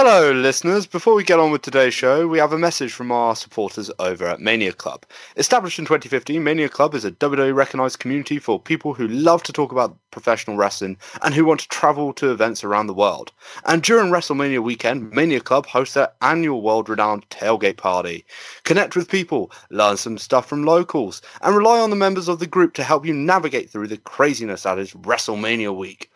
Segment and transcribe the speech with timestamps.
[0.00, 0.86] Hello, listeners.
[0.86, 4.28] Before we get on with today's show, we have a message from our supporters over
[4.28, 5.04] at Mania Club.
[5.36, 9.52] Established in 2015, Mania Club is a WWE recognized community for people who love to
[9.52, 13.32] talk about professional wrestling and who want to travel to events around the world.
[13.64, 18.24] And during WrestleMania weekend, Mania Club hosts their annual world renowned tailgate party.
[18.62, 22.46] Connect with people, learn some stuff from locals, and rely on the members of the
[22.46, 26.08] group to help you navigate through the craziness that is WrestleMania week.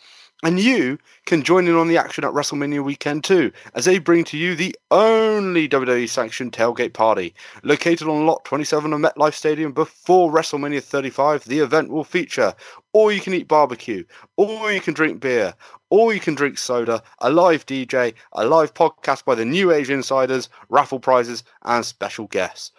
[0.44, 4.24] And you can join in on the action at WrestleMania weekend too, as they bring
[4.24, 7.32] to you the only WWE sanctioned tailgate party.
[7.62, 12.54] Located on Lot 27 of MetLife Stadium before WrestleMania 35, the event will feature
[12.92, 14.04] or you can eat barbecue,
[14.36, 15.54] or you can drink beer,
[15.90, 19.90] or you can drink soda, a live DJ, a live podcast by the New Age
[19.90, 22.72] Insiders, raffle prizes, and special guests.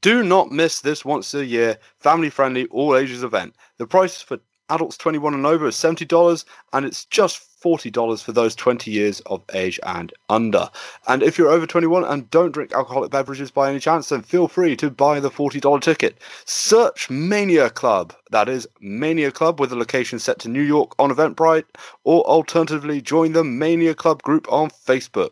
[0.00, 3.54] Do not miss this once a year, family friendly, all ages event.
[3.78, 4.38] The price for
[4.74, 9.42] adults 21 and over is $70 and it's just $40 for those 20 years of
[9.54, 10.68] age and under.
[11.08, 14.48] And if you're over 21 and don't drink alcoholic beverages by any chance, then feel
[14.48, 16.18] free to buy the $40 ticket.
[16.44, 21.10] Search Mania Club, that is Mania Club with a location set to New York on
[21.10, 21.64] Eventbrite,
[22.04, 25.30] or alternatively join the Mania Club group on Facebook.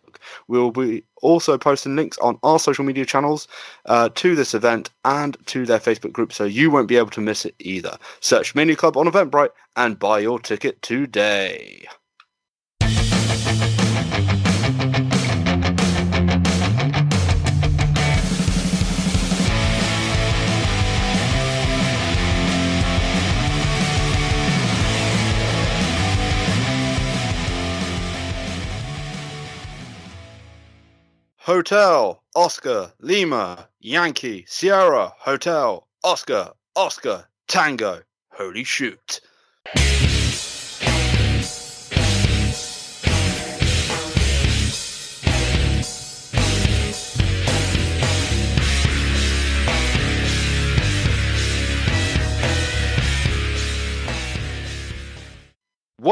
[0.48, 3.48] We'll be also posting links on our social media channels
[3.86, 7.20] uh, to this event and to their Facebook group, so you won't be able to
[7.20, 7.96] miss it either.
[8.20, 11.86] Search Mania Club on Eventbrite and buy your ticket today.
[31.44, 38.02] Hotel, Oscar, Lima, Yankee, Sierra, Hotel, Oscar, Oscar, Tango.
[38.30, 39.20] Holy shoot.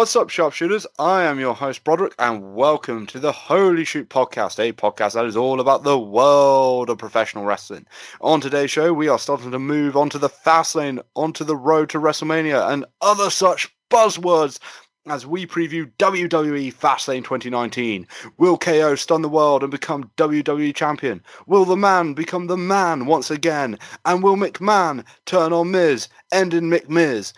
[0.01, 0.87] What's up, sharpshooters?
[0.99, 5.27] I am your host, Broderick, and welcome to the Holy Shoot Podcast, a podcast that
[5.27, 7.87] is all about the world of professional wrestling.
[8.23, 11.91] On today's show, we are starting to move onto the fast lane, onto the road
[11.91, 14.59] to WrestleMania, and other such buzzwords
[15.07, 18.07] as we preview WWE Fastlane 2019.
[18.39, 21.23] Will KO stun the world and become WWE champion?
[21.47, 23.79] Will the man become the man once again?
[24.07, 27.35] And will McMahon turn on Miz, ending McMiz?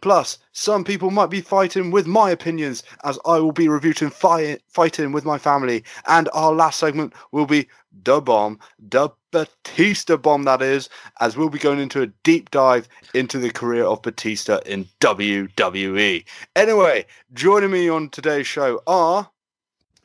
[0.00, 4.58] Plus, some people might be fighting with my opinions, as I will be reviewing fi-
[4.68, 5.84] fighting with my family.
[6.06, 7.68] And our last segment will be
[8.02, 10.88] the bomb, the Batista bomb, that is,
[11.20, 16.24] as we'll be going into a deep dive into the career of Batista in WWE.
[16.56, 19.30] Anyway, joining me on today's show are.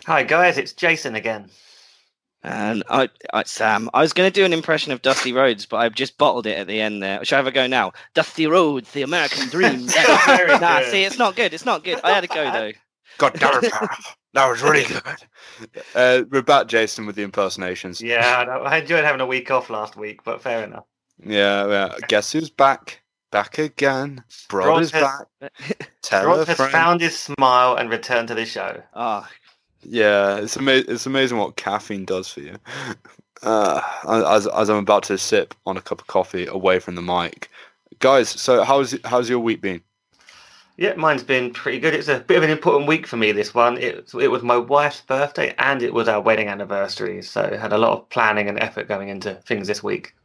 [0.06, 1.50] Hi guys, it's Jason again.
[2.42, 5.78] And I, I, Sam, I was going to do an impression of Dusty Rhodes, but
[5.78, 7.24] I've just bottled it at the end there.
[7.26, 7.92] Shall I have a go now?
[8.14, 9.86] Dusty Rhodes, the American Dream.
[9.88, 11.54] nah, see, it's not good.
[11.54, 12.00] It's not good.
[12.04, 12.72] I had a go though.
[13.18, 13.74] God damn it,
[14.34, 15.04] that was really good.
[15.94, 18.00] Uh, we're back, Jason, with the impersonations.
[18.00, 20.86] Yeah, I enjoyed having a week off last week, but fair enough.
[21.26, 21.96] Yeah, yeah.
[22.08, 23.02] Guess who's back?
[23.32, 24.24] Back again.
[24.48, 25.52] Brod is has, back.
[26.02, 26.72] Tell Rod a has friend.
[26.72, 28.82] found his smile and returned to the show.
[28.94, 29.30] Ah,
[29.84, 30.94] Yeah, it's amazing.
[30.94, 32.56] It's amazing what caffeine does for you.
[33.42, 33.82] Uh,
[34.28, 37.50] as as I'm about to sip on a cup of coffee away from the mic,
[38.00, 38.28] guys.
[38.28, 39.82] So how's how's your week been?
[40.76, 41.94] Yeah, mine's been pretty good.
[41.94, 43.32] It's a bit of an important week for me.
[43.32, 47.50] This one, it it was my wife's birthday and it was our wedding anniversary, so
[47.54, 50.16] I had a lot of planning and effort going into things this week.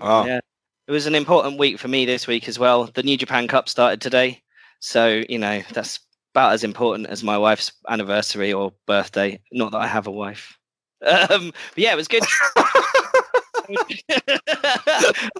[0.00, 0.40] Oh, yeah.
[0.86, 2.84] It was an important week for me this week as well.
[2.84, 4.42] The New Japan Cup started today,
[4.78, 6.00] so you know that's
[6.34, 9.40] about as important as my wife's anniversary or birthday.
[9.52, 10.58] Not that I have a wife.
[11.06, 12.24] Um, but yeah, it was good.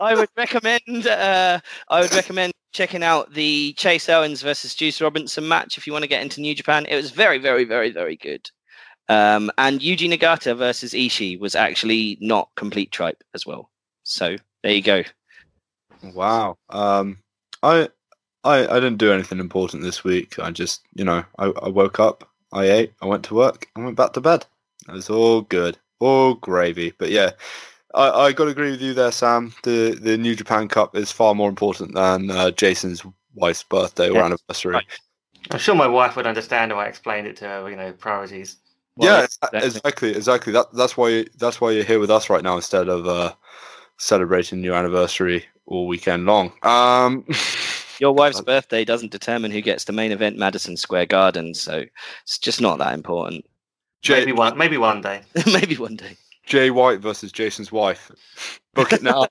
[0.00, 1.06] I would recommend.
[1.06, 5.92] Uh, I would recommend checking out the Chase Owens versus Juice Robinson match if you
[5.92, 6.86] want to get into New Japan.
[6.88, 8.48] It was very, very, very, very good.
[9.08, 13.68] Um, and Yuji Nagata versus Ishii was actually not complete tripe as well.
[14.04, 15.02] So there you go.
[16.14, 16.56] wow.
[16.68, 17.18] Um,
[17.64, 17.88] I
[18.44, 20.38] I I didn't do anything important this week.
[20.38, 23.80] I just you know I, I woke up, I ate, I went to work, I
[23.80, 24.46] went back to bed.
[24.88, 26.92] It was all good, all gravy.
[26.98, 27.30] But yeah,
[27.94, 29.54] I, I got to agree with you there, Sam.
[29.62, 33.02] The the New Japan Cup is far more important than uh, Jason's
[33.34, 34.24] wife's birthday or Yeah.
[34.26, 34.74] anniversary.
[34.74, 34.84] Right.
[35.50, 37.70] I'm sure my wife would understand if I explained it to her.
[37.70, 38.56] You know, priorities.
[38.96, 39.58] Well, yeah, exactly.
[39.60, 40.52] exactly, exactly.
[40.52, 43.34] That that's why you, that's why you're here with us right now instead of uh,
[43.98, 46.52] celebrating your anniversary all weekend long.
[46.62, 47.24] Um,
[48.00, 51.84] Your wife's birthday doesn't determine who gets the main event Madison Square Garden, so
[52.22, 53.44] it's just not that important.
[54.02, 55.22] Jay, maybe one, maybe one day.
[55.46, 56.16] Maybe one day.
[56.44, 58.10] Jay White versus Jason's wife.
[58.74, 59.26] Book it now.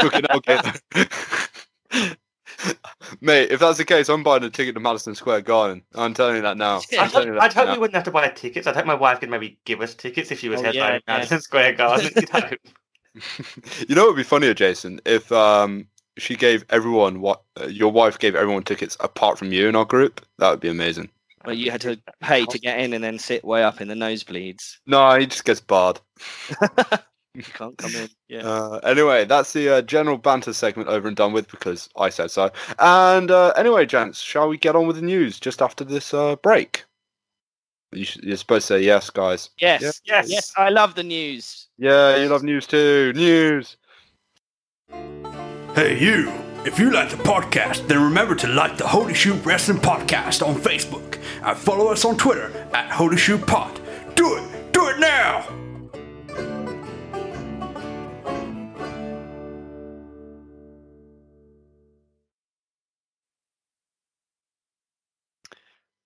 [0.00, 2.16] Book it now, Gedo.
[3.20, 5.82] Mate, if that's the case, I'm buying a ticket to Madison Square Garden.
[5.94, 6.80] I'm telling you that now.
[6.92, 7.72] I'm I'd, hope- you that I'd hope now.
[7.74, 8.66] we wouldn't have to buy tickets.
[8.66, 10.92] I'd hope my wife could maybe give us tickets if she was Oh, headlining yeah,
[10.94, 11.00] yeah.
[11.06, 12.10] Madison Square Garden.
[12.16, 12.58] You'd
[13.88, 15.86] you know what would be funnier, Jason, if um
[16.18, 19.84] she gave everyone what uh, your wife gave everyone tickets apart from you in our
[19.84, 20.24] group.
[20.38, 21.10] That would be amazing.
[21.44, 23.94] Where you had to pay to get in and then sit way up in the
[23.94, 24.78] nosebleeds.
[24.86, 26.00] No, he just gets barred.
[27.34, 28.08] You can't come in.
[28.28, 28.42] Yeah.
[28.48, 32.30] Uh, anyway, that's the uh, general banter segment over and done with because I said
[32.30, 32.50] so.
[32.78, 36.36] And uh, anyway, gents, shall we get on with the news just after this uh,
[36.36, 36.84] break?
[37.92, 39.50] You sh- you're supposed to say yes, guys.
[39.58, 40.00] yes.
[40.04, 40.30] Yes.
[40.30, 40.52] Yes.
[40.56, 41.66] I love the news.
[41.76, 43.12] Yeah, you love news too.
[43.16, 43.76] News.
[45.74, 46.30] Hey, you!
[46.64, 50.54] If you like the podcast, then remember to like the Holy Shoot Wrestling Podcast on
[50.54, 53.80] Facebook and follow us on Twitter at Holy Shoot Pod.
[54.14, 54.72] Do it!
[54.72, 55.44] Do it now!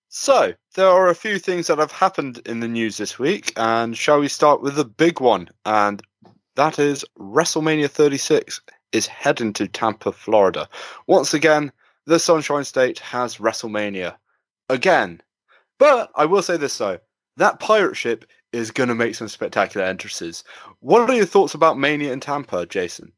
[0.09, 3.95] So, there are a few things that have happened in the news this week, and
[3.95, 5.51] shall we start with the big one?
[5.67, 6.03] And
[6.57, 8.63] that is WrestleMania 36
[8.93, 10.69] is heading to Tampa, Florida.
[11.07, 11.73] Once again,
[12.07, 14.17] the Sunshine State has WrestleMania.
[14.69, 15.21] Again.
[15.79, 16.99] But I will say this though
[17.37, 20.43] that pirate ship is going to make some spectacular entrances.
[20.81, 23.13] What are your thoughts about Mania in Tampa, Jason?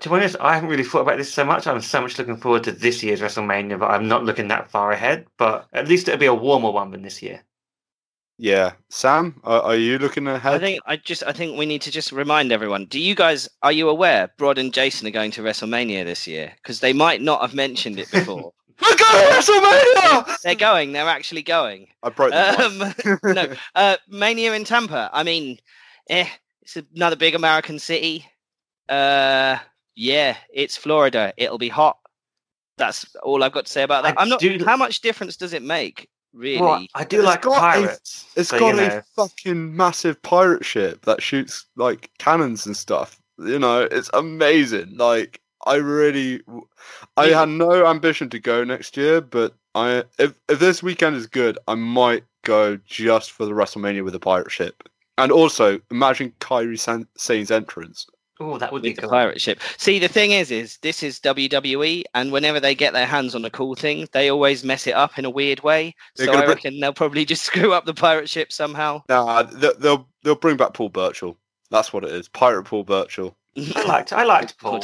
[0.00, 1.66] To be honest, I haven't really thought about this so much.
[1.66, 4.92] I'm so much looking forward to this year's WrestleMania, but I'm not looking that far
[4.92, 5.26] ahead.
[5.38, 7.42] But at least it'll be a warmer one than this year.
[8.38, 8.72] Yeah.
[8.88, 10.54] Sam, are, are you looking ahead?
[10.54, 12.86] I think I just I think we need to just remind everyone.
[12.86, 16.52] Do you guys are you aware Brod and Jason are going to WrestleMania this year?
[16.56, 18.52] Because they might not have mentioned it before.
[18.80, 20.40] We're going to WrestleMania!
[20.42, 20.92] They're going.
[20.92, 21.88] They're actually going.
[22.04, 25.10] I broke the Um, no, uh, Mania in Tampa.
[25.12, 25.58] I mean,
[26.08, 26.28] eh,
[26.62, 28.24] it's another big American city.
[28.88, 29.58] Uh,
[29.96, 31.32] yeah, it's Florida.
[31.36, 31.98] It'll be hot.
[32.76, 34.16] That's all I've got to say about that.
[34.16, 34.38] I I'm not.
[34.38, 36.60] do- How much difference does it make, really?
[36.60, 38.26] Well, I do like got a- pirates.
[38.36, 39.02] It's so, got a know.
[39.16, 43.20] fucking massive pirate ship that shoots like cannons and stuff.
[43.38, 44.96] You know, it's amazing.
[44.96, 46.40] Like I really,
[47.16, 47.40] I Yeah.
[47.40, 51.58] had no ambition to go next year, but I if if this weekend is good,
[51.68, 54.88] I might go just for the WrestleMania with the pirate ship.
[55.18, 58.06] And also, imagine Kairi San- Sane's entrance.
[58.40, 59.10] Oh, that would be the cool.
[59.10, 59.60] pirate ship.
[59.78, 63.44] See, the thing is, is this is WWE, and whenever they get their hands on
[63.44, 65.94] a cool thing, they always mess it up in a weird way.
[66.16, 69.02] They're So gonna I bring- reckon they'll probably just screw up the pirate ship somehow.
[69.08, 71.36] Nah, they- they'll they'll bring back Paul Burchill.
[71.70, 72.28] That's what it is.
[72.28, 73.36] Pirate Paul Burchill.
[73.74, 74.82] I liked, I liked Paul.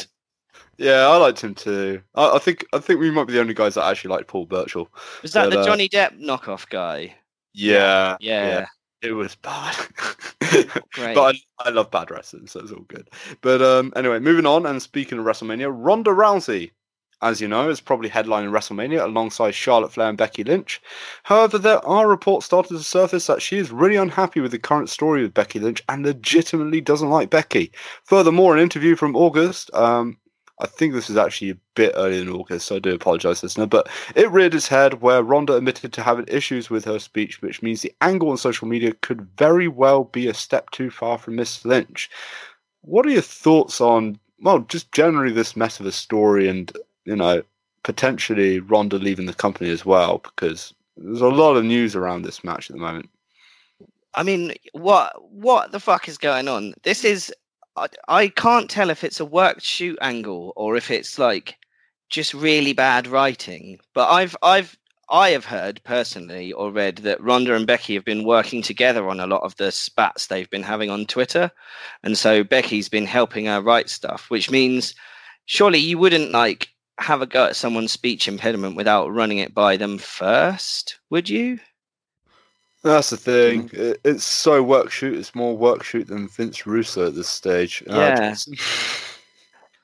[0.77, 2.03] Yeah, I liked him too.
[2.17, 4.47] I, I think I think we might be the only guys that actually liked Paul
[4.47, 4.89] Burchill.
[5.23, 7.15] Was that But, the uh, Johnny Depp knockoff guy?
[7.53, 8.67] Yeah, Yeah,
[9.05, 9.77] it was bad.
[10.41, 13.09] but I, I love bad wrestling, so it's all good.
[13.43, 14.67] But um, anyway, moving on.
[14.67, 16.71] And speaking of WrestleMania, Ronda Rousey,
[17.23, 20.81] as you know, is probably headlining WrestleMania alongside Charlotte Flair and Becky Lynch.
[21.23, 24.91] However, there are reports starting to surface that she is really unhappy with the current
[24.91, 27.73] story with Becky Lynch and legitimately doesn't like Becky.
[28.05, 29.73] Furthermore, an interview from August.
[29.75, 30.17] Um,
[30.61, 33.67] I think this is actually a bit earlier than August, so I do apologise, listener.
[33.67, 37.61] But it reared its head where Ronda admitted to having issues with her speech, which
[37.61, 41.37] means the angle on social media could very well be a step too far from
[41.37, 42.08] Miss Lynch.
[42.82, 46.70] What are your thoughts on, well, just generally this mess of a story and,
[47.05, 47.43] you know,
[47.82, 50.19] potentially Ronda leaving the company as well?
[50.19, 53.11] Because there's a lot of news around this match at the moment.
[54.15, 56.75] I mean, what what the fuck is going on?
[56.84, 57.34] This is
[57.76, 61.56] I, I can't tell if it's a worked shoot angle or if it's like
[62.08, 63.78] just really bad writing.
[63.94, 64.76] But I've I've
[65.10, 69.20] I have heard personally or read that Ronda and Becky have been working together on
[69.20, 71.50] a lot of the spats they've been having on Twitter,
[72.02, 74.94] and so Becky's been helping her write stuff, which means
[75.46, 79.76] surely you wouldn't like have a go at someone's speech impediment without running it by
[79.76, 81.58] them first, would you?
[82.84, 83.70] That's the thing.
[83.72, 85.19] It, it's so work shoot.
[85.19, 87.82] It's more work shoot than Vince Russo at this stage.
[87.88, 88.34] Uh, Yeah.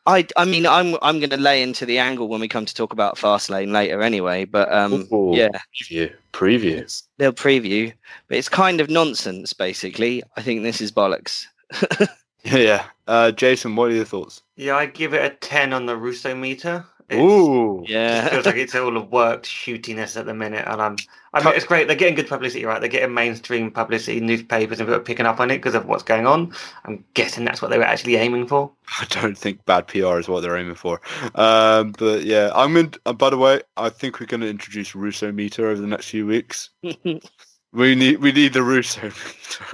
[0.07, 2.75] I, I mean, I'm I'm going to lay into the angle when we come to
[2.75, 4.45] talk about Fastlane later, anyway.
[4.45, 5.35] But um, Ooh.
[5.35, 6.13] yeah, preview.
[6.33, 7.03] Preview.
[7.19, 7.93] they'll preview.
[8.29, 10.23] But it's kind of nonsense, basically.
[10.37, 11.47] I think this is bollocks.
[12.45, 12.85] Yeah, yeah.
[13.07, 14.43] Uh, Jason, what are your thoughts?
[14.57, 16.85] Yeah, I give it a 10 on the Russo meter.
[17.11, 17.83] It's, Ooh.
[17.83, 20.97] It Yeah, feels like it's all a worked shootiness at the minute, and I'm.
[21.35, 21.87] I mean, it's great.
[21.89, 22.81] They're getting good publicity, right?
[22.81, 26.03] They're getting mainstream publicity, newspapers, and people are picking up on it because of what's
[26.03, 26.53] going on.
[26.85, 28.73] I'm guessing that's what they were actually aiming for.
[29.01, 31.01] I don't think bad PR is what they're aiming for.
[31.35, 32.93] Um, but yeah, I'm in.
[33.07, 36.09] Uh, by the way, I think we're going to introduce Russo meter over the next
[36.11, 36.71] few weeks.
[37.73, 39.67] We need we need the Russo meter.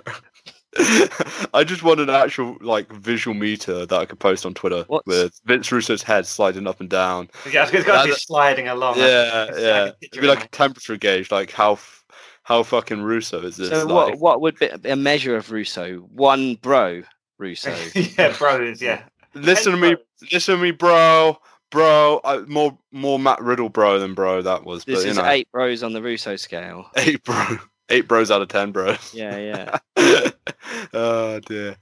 [1.54, 5.06] I just want an actual like visual meter that I could post on Twitter What's-
[5.06, 7.28] with Vince Russo's head sliding up and down.
[7.50, 8.98] Yeah, it's got to be sliding along.
[8.98, 9.82] yeah, It's yeah.
[9.84, 12.04] like It'd be like a temperature gauge, like how f-
[12.42, 13.70] how fucking Russo is this?
[13.70, 15.96] So like, what what would be a measure of Russo?
[16.12, 17.02] One bro
[17.38, 17.70] Russo.
[17.70, 18.80] my- yeah, bros.
[18.80, 19.02] Yeah.
[19.34, 19.96] listen to me,
[20.32, 21.38] listen to me, bro,
[21.70, 22.20] bro.
[22.24, 24.42] I, more more Matt Riddle, bro, than bro.
[24.42, 26.86] That was, This but you is know, eight bros on the Russo scale.
[26.96, 28.96] eight bro, eight bros out of ten, bro.
[29.12, 30.30] Yeah, yeah.
[30.92, 31.76] oh dear.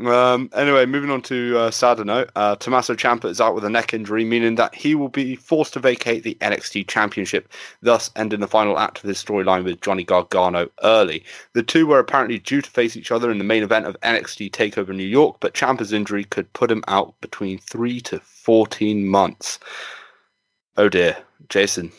[0.00, 3.70] Um, anyway, moving on to uh, sadder note, uh, Tommaso Ciampa is out with a
[3.70, 7.48] neck injury, meaning that he will be forced to vacate the NXT Championship,
[7.80, 11.22] thus ending the final act of his storyline with Johnny Gargano early.
[11.52, 14.50] The two were apparently due to face each other in the main event of NXT
[14.50, 19.60] Takeover New York, but Ciampa's injury could put him out between three to fourteen months.
[20.76, 21.16] Oh dear,
[21.48, 21.92] Jason.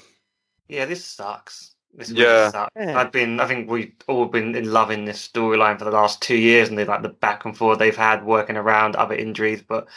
[0.68, 1.75] Yeah, this sucks.
[1.96, 2.52] This Yeah.
[2.76, 2.90] really.
[2.90, 3.00] Yeah.
[3.00, 6.36] I've been, I think we've all been in loving this storyline for the last two
[6.36, 9.62] years, and they like the back and forth they've had working around other injuries.
[9.62, 9.88] But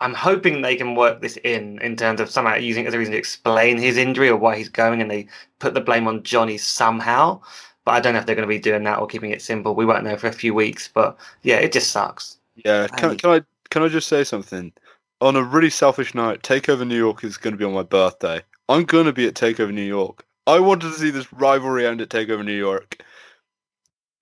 [0.00, 2.98] I'm hoping they can work this in in terms of somehow using it as a
[2.98, 5.28] reason to explain his injury or why he's going, and they
[5.58, 7.40] put the blame on Johnny somehow.
[7.84, 9.74] But I don't know if they're going to be doing that or keeping it simple.
[9.74, 10.88] We won't know for a few weeks.
[10.92, 12.38] But yeah, it just sucks.
[12.64, 14.72] Yeah, can, can I can I just say something?
[15.20, 18.42] On a really selfish note, Takeover New York is going to be on my birthday.
[18.68, 20.24] I'm going to be at Takeover New York.
[20.48, 23.02] I wanted to see this rivalry end at Takeover New York,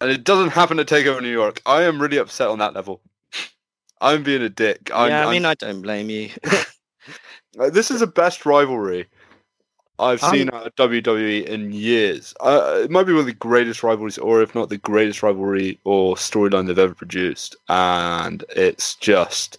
[0.01, 1.63] and it doesn't happen at Takeover New York.
[1.65, 3.01] I am really upset on that level.
[4.01, 4.91] I'm being a dick.
[4.93, 6.31] I'm, yeah, I I'm- mean, I don't blame you.
[7.71, 9.07] this is the best rivalry
[10.01, 12.35] I've I'm- seen at WWE in years.
[12.41, 15.79] Uh, it might be one of the greatest rivalries, or if not the greatest rivalry
[15.85, 17.55] or storyline they've ever produced.
[17.69, 19.59] And it's just,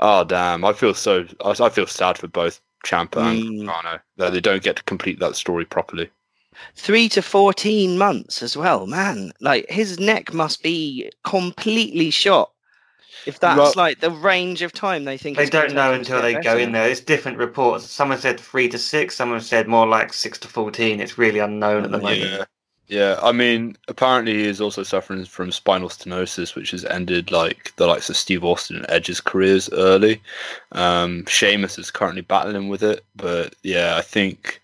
[0.00, 0.64] oh damn!
[0.64, 1.26] I feel so.
[1.44, 3.66] I, I feel sad for both Ciampa and Mm.
[3.66, 6.10] Gargano that they don't get to complete that story properly.
[6.76, 9.32] Three to 14 months as well, man.
[9.40, 12.50] Like, his neck must be completely shot.
[13.24, 16.04] If that's Well- like the range of time they think They don't know take him
[16.04, 16.88] to until they go in there.
[16.88, 17.88] It's different reports.
[17.88, 19.14] Someone said three to six.
[19.14, 21.00] Someone said more like six to fourteen.
[21.00, 22.18] It's really unknown at the moment.
[22.20, 22.44] Yeah.
[22.92, 27.74] Yeah, I mean, apparently he is also suffering from spinal stenosis, which has ended like
[27.76, 30.20] the likes of Steve Austin and Edge's careers early.
[30.72, 34.60] Um, Sheamus is currently battling with it, but yeah, I think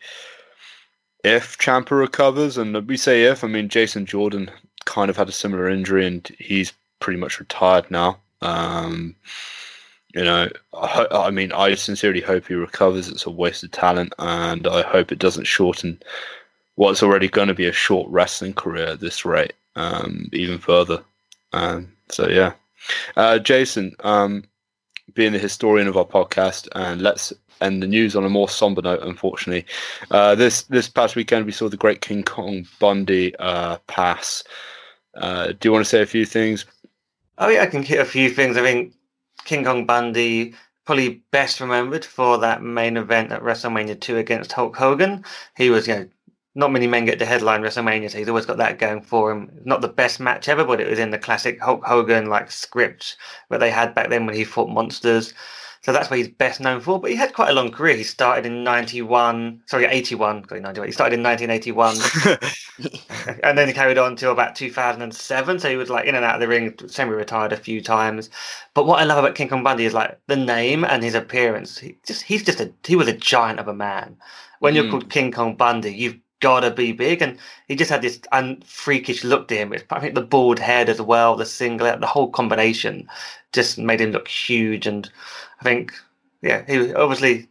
[1.25, 4.51] if Ciampa recovers, and we say if, I mean Jason Jordan
[4.85, 8.19] kind of had a similar injury, and he's pretty much retired now.
[8.43, 9.17] Um,
[10.15, 13.09] you know, I, I mean, I sincerely hope he recovers.
[13.09, 15.99] It's a waste of talent, and I hope it doesn't shorten
[16.79, 21.03] what's already going to be a short wrestling career at this rate um, even further.
[21.53, 22.53] Um, so yeah,
[23.17, 24.45] uh, Jason, um,
[25.13, 28.81] being the historian of our podcast, and let's end the news on a more somber
[28.81, 29.03] note.
[29.03, 29.67] Unfortunately,
[30.13, 34.45] uh, this this past weekend we saw the Great King Kong Bundy uh, pass.
[35.17, 36.65] Uh, do you want to say a few things?
[37.39, 38.57] Oh yeah, I can hit a few things.
[38.57, 38.95] I think
[39.45, 40.55] King Kong Bundy
[40.85, 45.23] probably best remembered for that main event at WrestleMania 2 against Hulk Hogan.
[45.55, 46.09] He was, you know,
[46.59, 49.51] not many men get to headline WrestleMania, so he's always got that going for him.
[49.65, 53.17] Not the best match ever, but it was in the classic Hulk Hogan like script
[53.51, 55.35] that they had back then when he fought monsters.
[55.83, 57.01] So that's what he's best known for.
[57.01, 57.97] But he had quite a long career.
[57.97, 60.43] He started in 91, sorry, 81.
[60.43, 60.89] Got 91.
[60.89, 62.13] He started in 1981
[63.45, 65.61] and then he carried on till about 2007.
[65.61, 68.31] So he was like in and out of the ring, semi-retired a few times.
[68.75, 71.79] But what I love about King Kong Bundy is like the name and his appearance.
[71.79, 74.17] He just he's just a he was a giant of a man.
[74.61, 74.91] When you're Mm.
[74.91, 78.63] called King Kong Bundy, you've got to be big, and he just had this un-
[78.65, 79.73] freakish look to him.
[79.73, 83.09] It's, I think the bald head as well, the singlet, the whole combination
[83.53, 84.87] just made him look huge.
[84.87, 85.11] And
[85.61, 85.93] I think,
[86.43, 87.49] yeah, he was obviously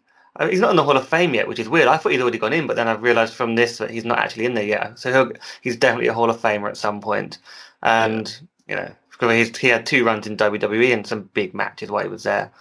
[0.50, 1.88] he's not in the Hall of Fame yet, which is weird.
[1.88, 4.20] I thought he'd already gone in, but then I've realised from this that he's not
[4.20, 5.00] actually in there yet.
[5.00, 7.39] So he'll, he's definitely a Hall of Famer at some point.
[7.84, 11.89] And you know, because he's, he had two runs in WWE and some big matches
[11.89, 12.51] while he was there.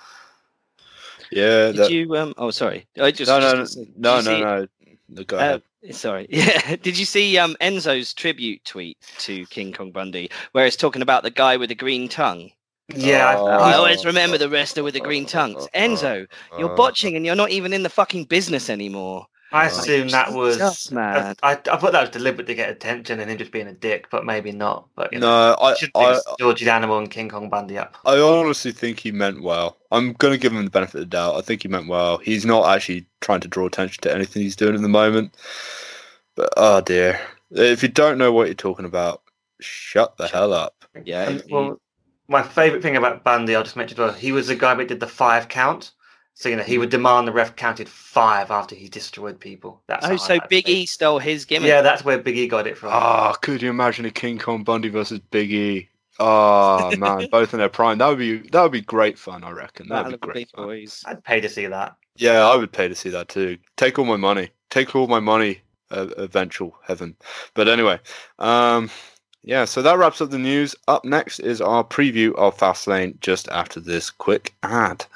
[1.31, 1.67] yeah.
[1.67, 2.17] Did that- you?
[2.17, 2.87] Um, oh, sorry.
[3.01, 4.67] I just, no, no, no, just- did no, no, see- no,
[5.11, 5.25] no.
[5.25, 5.63] Go Uh, ahead.
[5.93, 6.27] Sorry.
[6.31, 6.77] Yeah.
[6.77, 11.23] Did you see um, Enzo's tribute tweet to King Kong Bundy, where it's talking about
[11.23, 12.51] the guy with the green tongue?
[12.95, 13.47] Yeah, Oh.
[13.47, 15.57] I I, always remember the wrestler with the green tongue.
[15.75, 16.27] Enzo,
[16.59, 19.27] you're Uh, botching and you're not even in the fucking business anymore.
[19.57, 20.57] I assume that was.
[20.57, 21.35] Jesus, man.
[21.43, 24.09] I, I thought that was deliberate to get attention and him just being a dick,
[24.11, 24.89] but maybe not.
[24.95, 27.79] But you know, No, I, should I, mix George the Animal and King Kong Bundy
[27.79, 27.97] up.
[28.05, 29.77] I honestly think he meant well.
[29.91, 31.37] I'm going to give him the benefit of the doubt.
[31.37, 32.19] I think he meant well.
[32.19, 35.35] He's not actually trying to draw attention to anything he's doing at the moment.
[36.35, 37.21] But oh dear.
[37.51, 39.23] If you don't know what you're talking about,
[39.61, 40.85] shut the hell up.
[41.05, 41.29] Yeah.
[41.29, 41.81] And, he- well,
[42.29, 45.01] my favourite thing about Bundy, I'll just mention, well, he was the guy that did
[45.01, 45.93] the five count.
[46.39, 49.81] So you know he would demand the ref counted five after he destroyed people.
[49.87, 50.69] That's Oh, so like Big.
[50.69, 51.69] E stole his gimmick.
[51.69, 52.91] Yeah, that's where Big E got it from.
[52.93, 55.89] Ah, could you imagine a King Kong Bundy versus Big E?
[56.21, 57.97] Oh man, both in their prime.
[57.97, 59.45] That would be that would be great fun.
[59.45, 60.67] I reckon that Battle would be great Big fun.
[60.67, 61.03] boys.
[61.07, 61.97] I'd pay to see that.
[62.17, 63.57] Yeah, I would pay to see that too.
[63.77, 64.51] Take all my money.
[64.69, 65.63] Take all my money.
[65.91, 67.17] Uh, eventual heaven.
[67.55, 67.99] But anyway,
[68.41, 68.91] um,
[69.43, 69.65] yeah.
[69.65, 70.75] So that wraps up the news.
[70.87, 73.19] Up next is our preview of Fastlane.
[73.21, 75.07] Just after this quick ad.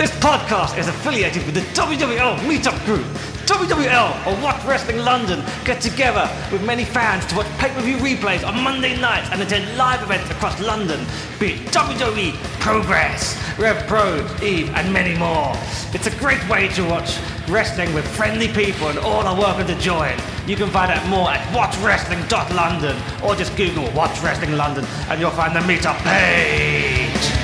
[0.00, 3.04] This podcast is affiliated with the WWL Meetup Group.
[3.44, 8.64] WWL, or Watch Wrestling London, get together with many fans to watch pay-per-view replays on
[8.64, 11.04] Monday nights and attend live events across London,
[11.38, 15.52] be it WWE, Progress, Rev Pro, Eve, and many more.
[15.92, 17.18] It's a great way to watch
[17.50, 20.14] wrestling with friendly people and all are welcome to join.
[20.46, 25.30] You can find out more at watchwrestling.london or just Google Watch Wrestling London and you'll
[25.30, 27.39] find the meetup page.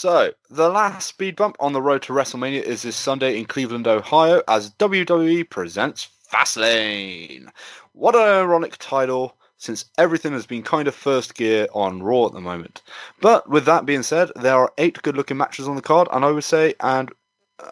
[0.00, 3.86] So, the last speed bump on the road to WrestleMania is this Sunday in Cleveland,
[3.86, 7.50] Ohio, as WWE presents Fastlane.
[7.92, 12.32] What an ironic title, since everything has been kind of first gear on Raw at
[12.32, 12.80] the moment.
[13.20, 16.24] But with that being said, there are eight good looking matches on the card, and
[16.24, 17.12] I would say, and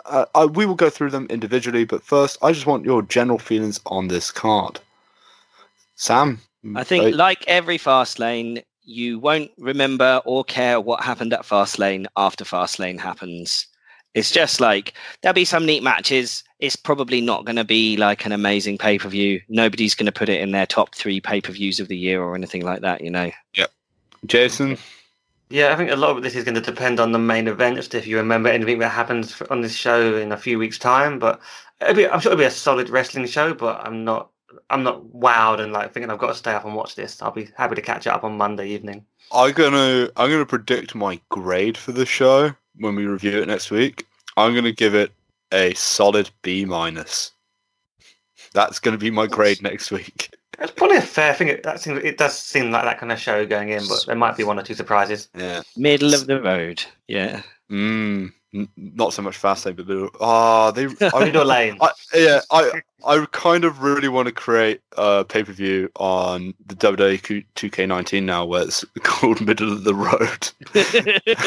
[0.05, 3.39] uh, I, we will go through them individually, but first, I just want your general
[3.39, 4.81] feelings on this card.
[5.95, 6.43] Sam?
[6.77, 11.43] I think, uh, like every fast lane, you won't remember or care what happened at
[11.43, 13.67] Fastlane after Fastlane happens.
[14.15, 16.43] It's just like there'll be some neat matches.
[16.59, 19.41] It's probably not going to be like an amazing pay per view.
[19.49, 22.23] Nobody's going to put it in their top three pay per views of the year
[22.23, 23.03] or anything like that.
[23.03, 23.31] You know.
[23.55, 23.67] Yeah.
[24.25, 24.79] Jason?
[25.51, 27.95] Yeah, I think a lot of this is going to depend on the main event,
[27.95, 31.19] if you remember anything that happens on this show in a few weeks' time.
[31.19, 31.41] But
[31.81, 34.31] it'll be, I'm sure it'll be a solid wrestling show, but I'm not.
[34.71, 37.21] I'm not wowed and like thinking I've got to stay up and watch this.
[37.23, 39.05] I'll be happy to catch it up on Monday evening.
[39.33, 43.71] I'm gonna I'm gonna predict my grade for the show when we review it next
[43.71, 44.07] week.
[44.37, 45.13] I'm gonna give it
[45.53, 47.33] a solid B minus.
[48.55, 50.31] That's gonna be my grade next week.
[50.61, 51.49] It's probably a fair thing.
[51.49, 54.17] It, that seems, it does seem like that kind of show going in, but there
[54.17, 55.29] might be one or two surprises.
[55.37, 55.63] Yeah.
[55.77, 56.83] Middle of the road.
[57.07, 57.43] Yeah.
[57.71, 60.11] Mm, n- not so much fast lane, but middle.
[60.21, 60.85] Ah, they.
[61.15, 61.79] I, Middle lane.
[61.81, 66.55] I, yeah, I I kind of really want to create a pay per view on
[66.67, 70.51] the WWE 2K19 now, where it's called Middle of the Road.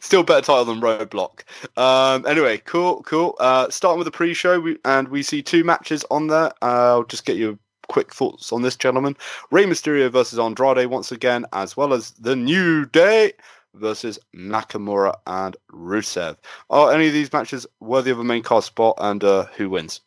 [0.00, 1.42] Still better title than Roadblock.
[1.78, 3.36] Um, anyway, cool, cool.
[3.38, 6.52] Uh, starting with the pre-show, we, and we see two matches on there.
[6.62, 9.16] Uh, I'll just get your quick thoughts on this, gentlemen.
[9.50, 13.32] Rey Mysterio versus Andrade once again, as well as the New Day
[13.74, 16.36] versus Nakamura and Rusev.
[16.68, 20.00] Are any of these matches worthy of a main card spot, and uh, who wins?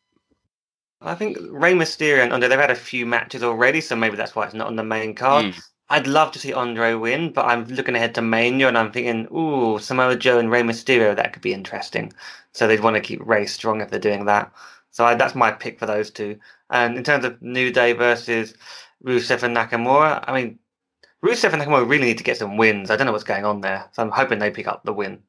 [1.02, 4.36] I think Rey Mysterio and Andre, they've had a few matches already, so maybe that's
[4.36, 5.46] why it's not on the main card.
[5.46, 5.64] Mm.
[5.90, 9.28] I'd love to see Andre win, but I'm looking ahead to Mania and I'm thinking,
[9.36, 12.14] ooh, Samoa Joe and Rey Mysterio, that could be interesting.
[12.54, 14.52] So they'd want to keep Rey strong if they're doing that.
[14.92, 16.40] So I, that's my pick for those two.
[16.70, 18.56] And in terms of New Day versus
[19.04, 20.60] Rusev and Nakamura, I mean,
[21.24, 22.92] Rusev and Nakamura really need to get some wins.
[22.92, 23.86] I don't know what's going on there.
[23.94, 25.20] So I'm hoping they pick up the win.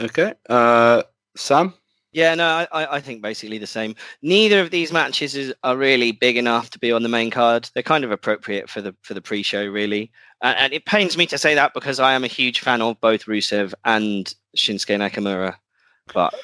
[0.00, 1.02] Okay, uh,
[1.36, 1.72] Sam.
[2.12, 3.96] Yeah, no, I- I, I think basically the same.
[4.22, 7.68] Neither of these matches is, are really big enough to be on the main card.
[7.74, 10.12] They're kind of appropriate for the for the pre-show, really.
[10.42, 13.00] And, and it pains me to say that because I am a huge fan of
[13.00, 15.56] both Rusev and Shinsuke Nakamura,
[16.12, 16.34] but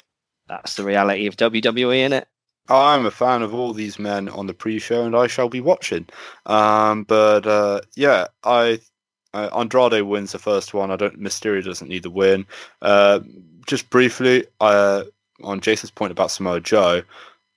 [0.48, 2.26] that's the reality of WWE, in it.
[2.70, 6.06] I'm a fan of all these men on the pre-show, and I shall be watching.
[6.46, 8.80] Um, but uh, yeah, I
[9.34, 10.90] uh, Andrade wins the first one.
[10.90, 11.20] I don't.
[11.20, 12.46] Mysterio doesn't need the win.
[12.80, 13.20] Uh,
[13.66, 15.04] just briefly, uh,
[15.42, 17.02] on Jason's point about Samoa Joe,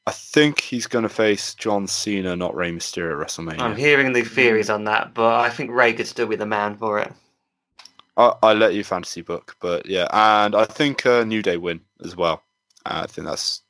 [0.05, 3.61] I think he's going to face John Cena, not Rey Mysterio at WrestleMania.
[3.61, 6.75] I'm hearing the theories on that, but I think Rey could still be the man
[6.75, 7.11] for it.
[8.17, 11.81] I, I let you fantasy book, but yeah, and I think uh, New Day win
[12.03, 12.43] as well.
[12.85, 13.62] I think that's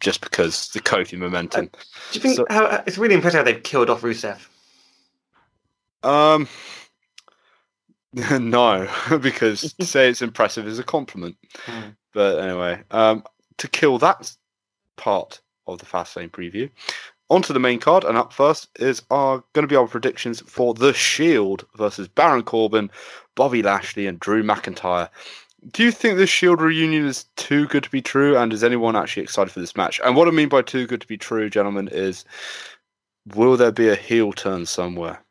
[0.00, 1.66] just because the Kofi momentum.
[1.66, 1.70] Do
[2.12, 4.46] you think So- how, it's really impressive how they've killed off Rusev?
[6.02, 6.48] Um,
[8.40, 8.88] no,
[9.20, 11.36] because to say it's impressive is a compliment.
[11.64, 11.90] Hmm.
[12.12, 13.24] But anyway, um,
[13.58, 14.34] to kill that
[14.96, 16.68] part of the Fastlane preview,
[17.30, 20.74] onto the main card, and up first is our going to be our predictions for
[20.74, 22.90] the Shield versus Baron Corbin,
[23.34, 25.08] Bobby Lashley, and Drew McIntyre.
[25.70, 28.36] Do you think the Shield reunion is too good to be true?
[28.36, 30.00] And is anyone actually excited for this match?
[30.04, 32.24] And what I mean by too good to be true, gentlemen, is
[33.34, 35.22] will there be a heel turn somewhere?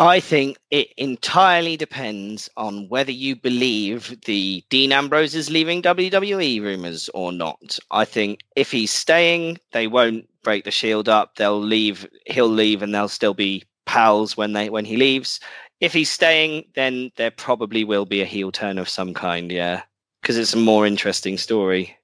[0.00, 6.62] I think it entirely depends on whether you believe the Dean Ambrose is leaving WWE
[6.62, 7.80] rumors or not.
[7.90, 11.34] I think if he's staying, they won't break the shield up.
[11.34, 12.06] They'll leave.
[12.26, 15.40] He'll leave, and they'll still be pals when they when he leaves.
[15.80, 19.50] If he's staying, then there probably will be a heel turn of some kind.
[19.52, 19.82] Yeah,
[20.20, 21.96] because it's a more interesting story.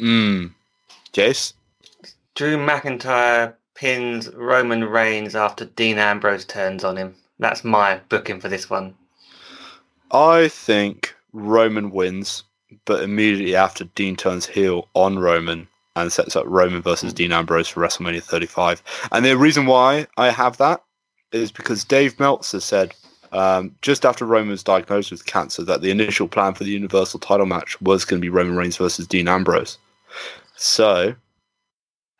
[0.00, 0.52] Mm.
[1.12, 1.52] Jace?
[2.34, 7.14] Drew McIntyre pins Roman Reigns after Dean Ambrose turns on him.
[7.38, 8.94] That's my booking for this one.
[10.12, 12.44] I think Roman wins,
[12.84, 17.68] but immediately after Dean turns heel on Roman and sets up Roman versus Dean Ambrose
[17.68, 18.82] for WrestleMania 35.
[19.12, 20.82] And the reason why I have that
[21.32, 22.94] is because Dave Meltzer said
[23.32, 27.20] um, just after Roman was diagnosed with cancer that the initial plan for the Universal
[27.20, 29.78] title match was going to be Roman Reigns versus Dean Ambrose.
[30.56, 31.14] So,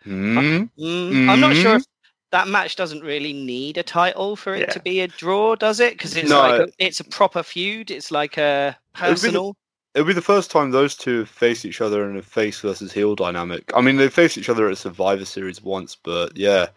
[0.05, 1.85] hmm, Mm, I'm not sure if
[2.31, 4.66] that match doesn't really need a title for it Yeah.
[4.66, 5.94] to be a draw, does it?
[5.94, 6.38] Because it's No.
[6.40, 7.90] like a, it's a proper feud.
[7.90, 9.57] It's like a personal.
[9.94, 12.92] it'll be the first time those two have faced each other in a face versus
[12.92, 13.70] heel dynamic.
[13.75, 16.68] I mean, they faced each other at Survivor Series once, but yeah,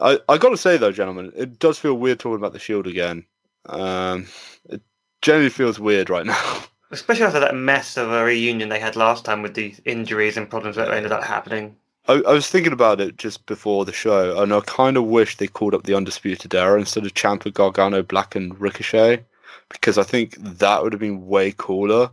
[0.00, 2.86] I I got to say though, gentlemen, it does feel weird talking about the Shield
[2.86, 3.24] again.
[3.66, 4.26] Um,
[4.68, 4.80] it
[5.22, 6.62] generally feels weird right now.
[6.90, 10.50] Especially after that mess of a reunion they had last time with the injuries and
[10.50, 11.76] problems that ended up happening.
[12.08, 15.36] I, I was thinking about it just before the show, and I kind of wish
[15.36, 19.24] they called up the Undisputed Era instead of Ciampa, Gargano, Black, and Ricochet,
[19.68, 22.08] because I think that would have been way cooler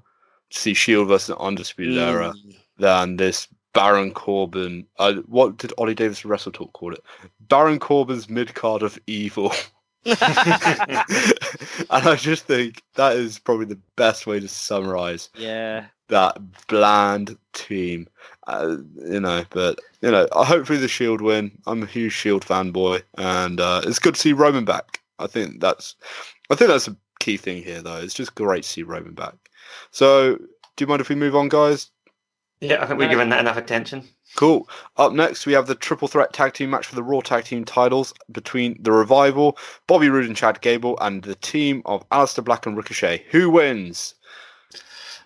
[0.49, 2.55] to see Shield versus Undisputed Era Mm.
[2.77, 4.85] than this Baron Corbin.
[4.99, 7.03] Uh, what did Oli Davis Wrestle Talk call it?
[7.41, 9.51] Baron Corbin's mid card of evil.
[11.89, 15.85] and I just think that is probably the best way to summarize yeah.
[16.07, 18.07] that bland team.
[18.47, 21.51] Uh, you know, but you know, I hopefully the Shield win.
[21.65, 25.01] I'm a huge Shield fanboy, and uh, it's good to see Roman back.
[25.19, 25.95] I think that's,
[26.49, 27.97] I think that's a key thing here, though.
[27.97, 29.35] It's just great to see Roman back.
[29.91, 31.89] So, do you mind if we move on, guys?
[32.59, 33.13] Yeah, I think we've No.
[33.13, 34.07] given that enough attention.
[34.35, 34.67] Cool.
[34.97, 37.63] Up next, we have the triple threat tag team match for the Raw tag team
[37.65, 42.65] titles between the Revival, Bobby Roode and Chad Gable, and the team of Aleister Black
[42.65, 43.25] and Ricochet.
[43.31, 44.15] Who wins?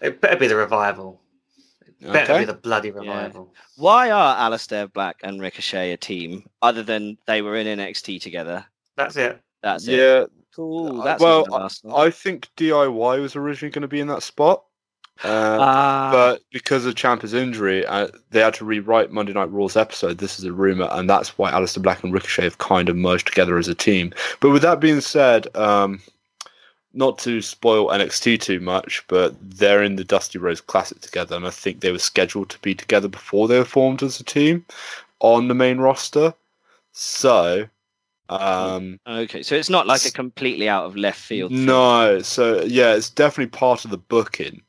[0.02, 1.22] It better be the revival.
[1.86, 2.40] It better Okay.
[2.42, 3.54] be the bloody revival.
[3.78, 8.66] Why are Aleister Black and Ricochet a team other than they were in NXT together?
[8.98, 9.40] That's it.
[9.62, 9.98] That's it.
[9.98, 11.00] Yeah, Cool.
[11.00, 12.08] Uh, That's well, even last one.
[12.08, 14.64] I think DIY was originally going to be in that spot.
[15.24, 19.78] Uh, Ah, but because of Ciampa's injury, uh, they had to rewrite Monday Night Raw's
[19.78, 20.18] episode.
[20.18, 23.28] This is a rumor, and that's why Aleister Black and Ricochet have kind of merged
[23.28, 24.14] together as a team.
[24.40, 26.02] But with that being said, um,
[26.94, 31.46] not to spoil NXT too much, but they're in the Dusty Rhodes Classic together, and
[31.46, 34.66] I think they were scheduled to be together before they were formed as a team
[35.20, 36.34] on the main roster.
[36.94, 37.68] So,
[38.30, 39.44] um, okay.
[39.44, 41.52] So it's not like a completely out of left field.
[41.52, 41.66] thing.
[41.66, 44.62] no, so yeah, it's definitely part of the booking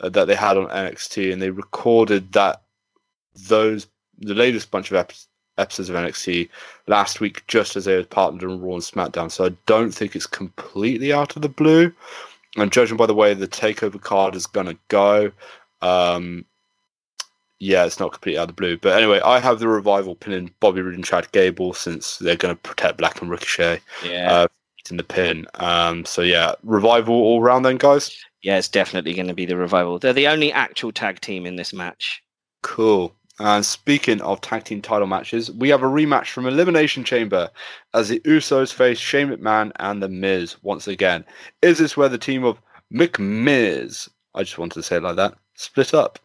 [0.00, 2.62] uh, that they had on NXT, and they recorded that
[3.48, 3.86] those
[4.20, 5.12] the latest bunch of ep-
[5.58, 6.48] episodes of NXT
[6.88, 9.30] last week, just as they were partnered on Raw and SmackDown.
[9.30, 11.92] So I don't think it's completely out of the blue.
[12.56, 15.30] And judging by the way the takeover card is gonna go,
[15.82, 16.44] um,
[17.60, 18.76] yeah, it's not completely out of the blue.
[18.76, 22.54] But anyway, I have the revival pinning Bobby Roode and Chad Gable since they're going
[22.54, 24.32] to protect Black and Ricochet Yeah.
[24.32, 24.48] uh,
[24.90, 25.46] in the pin.
[25.54, 28.16] Um, so yeah, revival all round then, guys.
[28.42, 29.98] yeah, it's definitely going to be the revival.
[29.98, 32.22] They're the only actual tag team in this match.
[32.62, 33.14] Cool.
[33.40, 37.50] And speaking of tag team title matches, we have a rematch from Elimination Chamber
[37.94, 41.24] as the Usos face Shane McMahon and The Miz once again.
[41.62, 42.60] Is this where the team of
[42.92, 46.18] McMiz, I just wanted to say it like that, split up?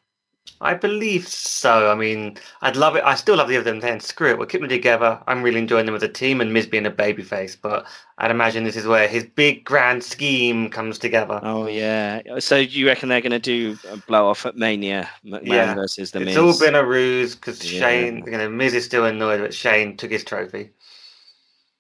[0.62, 1.92] I believe so.
[1.92, 3.04] I mean, I'd love it.
[3.04, 5.22] I still love the other them saying, screw it, we'll keep them together.
[5.28, 7.86] I'm really enjoying them as a team and Miz being a babyface, but
[8.18, 11.42] I'd imagine this is where his big grand scheme comes together.
[11.44, 12.22] Oh yeah.
[12.40, 15.76] So do you reckon they're going to do a blow off at Mania, McMahon Yeah.
[15.76, 16.38] versus the it's Miz?
[16.38, 17.80] all been a ruse because Yeah.
[17.80, 20.72] Shane, you know, Miz is still annoyed that Shane took his trophy.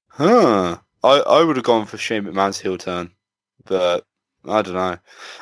[0.10, 0.78] Huh.
[1.04, 3.12] I, I would have gone for Shane McMahon's heel turn,
[3.65, 4.06] but
[4.45, 4.97] I don't know.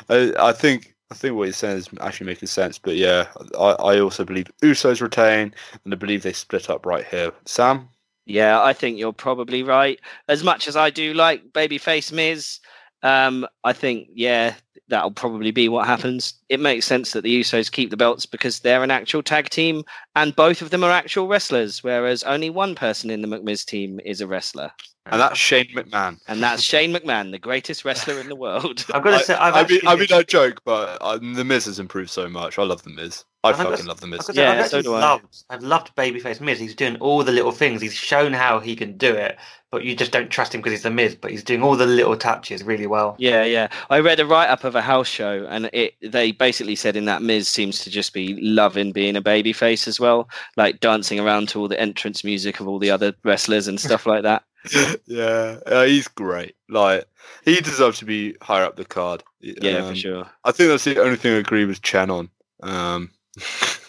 [0.09, 2.79] I, I think I think what you're saying is actually making sense.
[2.79, 3.27] But yeah,
[3.59, 7.33] I, I also believe Usos retain, and I believe they split up right here.
[7.45, 7.89] Sam,
[8.25, 9.99] Yeah, I think you're probably right.
[10.29, 12.59] As much as I do like babyface Miz,
[13.03, 14.55] um, I think yeah,
[14.87, 16.33] that'll probably be what happens.
[16.47, 19.83] It makes sense that the Usos keep the belts because they're an actual tag team
[20.15, 23.99] and both of them are actual wrestlers, whereas only one person in the McMiz team
[24.05, 24.71] is a wrestler.
[25.07, 26.19] And that's Shane McMahon.
[26.27, 28.85] And that's Shane McMahon, the greatest wrestler in the world.
[28.93, 31.43] I've got to say, I've I mean, actually, I mean, no joke, but uh, the
[31.43, 32.59] Miz has improved so much.
[32.59, 33.25] I love the Miz.
[33.43, 34.29] I I've got- fucking love the Miz.
[34.29, 34.99] I've say, Yeah, I've so do I.
[34.99, 36.59] loved, I've loved Babyface Miz.
[36.59, 37.81] He's doing all the little things.
[37.81, 39.39] He's shown how he can do it,
[39.71, 41.15] but you just don't trust him because he's the Miz.
[41.15, 43.15] But he's doing all the little touches really well.
[43.17, 43.69] Yeah, yeah.
[43.89, 47.05] I read a write up of a house show, and it they basically said in
[47.05, 51.49] that Miz seems to just be loving being a babyface as well, like dancing around
[51.49, 54.43] to all the entrance music of all the other wrestlers and stuff like that.
[55.05, 56.55] yeah, uh, he's great.
[56.69, 57.05] Like
[57.43, 59.23] he deserves to be higher up the card.
[59.39, 60.29] Yeah, Um, for sure.
[60.43, 62.29] I think that's the only thing I agree with Chen on.
[62.61, 63.11] Um,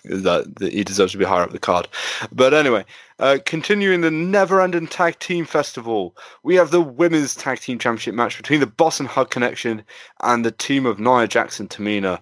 [0.05, 1.89] is that, that he deserves to be higher up the card.
[2.33, 2.85] But anyway,
[3.19, 8.37] uh, continuing the never-ending tag team festival, we have the women's tag team championship match
[8.37, 9.85] between the Boss and Hug Connection
[10.23, 12.21] and the team of Nia Jax and Tamina.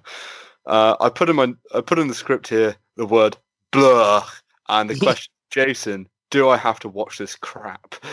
[0.66, 3.36] Uh, I put in my I put in the script here the word
[3.70, 4.22] blur
[4.68, 7.94] and the question, Jason, do I have to watch this crap?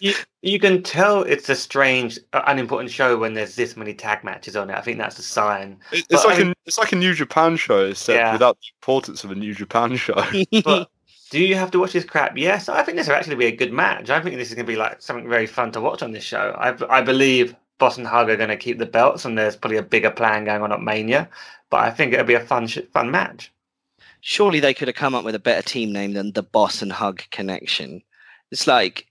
[0.00, 4.22] You, you can tell it's a strange, uh, unimportant show when there's this many tag
[4.24, 4.76] matches on it.
[4.76, 5.78] I think that's a sign.
[5.92, 8.32] It- It's But, like I mean- a it's like a New Japan show, except Yeah.
[8.32, 10.14] without the importance of a New Japan show.
[10.64, 10.88] But
[11.30, 12.36] do you have to watch this crap?
[12.36, 14.10] Yes, I think this will actually be a good match.
[14.10, 16.24] I think this is going to be like something very fun to watch on this
[16.24, 16.54] show.
[16.58, 19.78] I, I believe Boss and Hug are going to keep the belts, and there's probably
[19.78, 21.28] a bigger plan going on at Mania.
[21.70, 23.52] But I think it'll be a fun, fun match.
[24.20, 26.92] Surely they could have come up with a better team name than the Boss and
[26.92, 28.02] Hug Connection.
[28.50, 29.06] It's like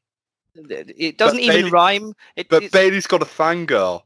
[0.55, 2.13] it doesn't even Bayley- rhyme.
[2.35, 4.03] It, But it's- Bayley's got a fangirl.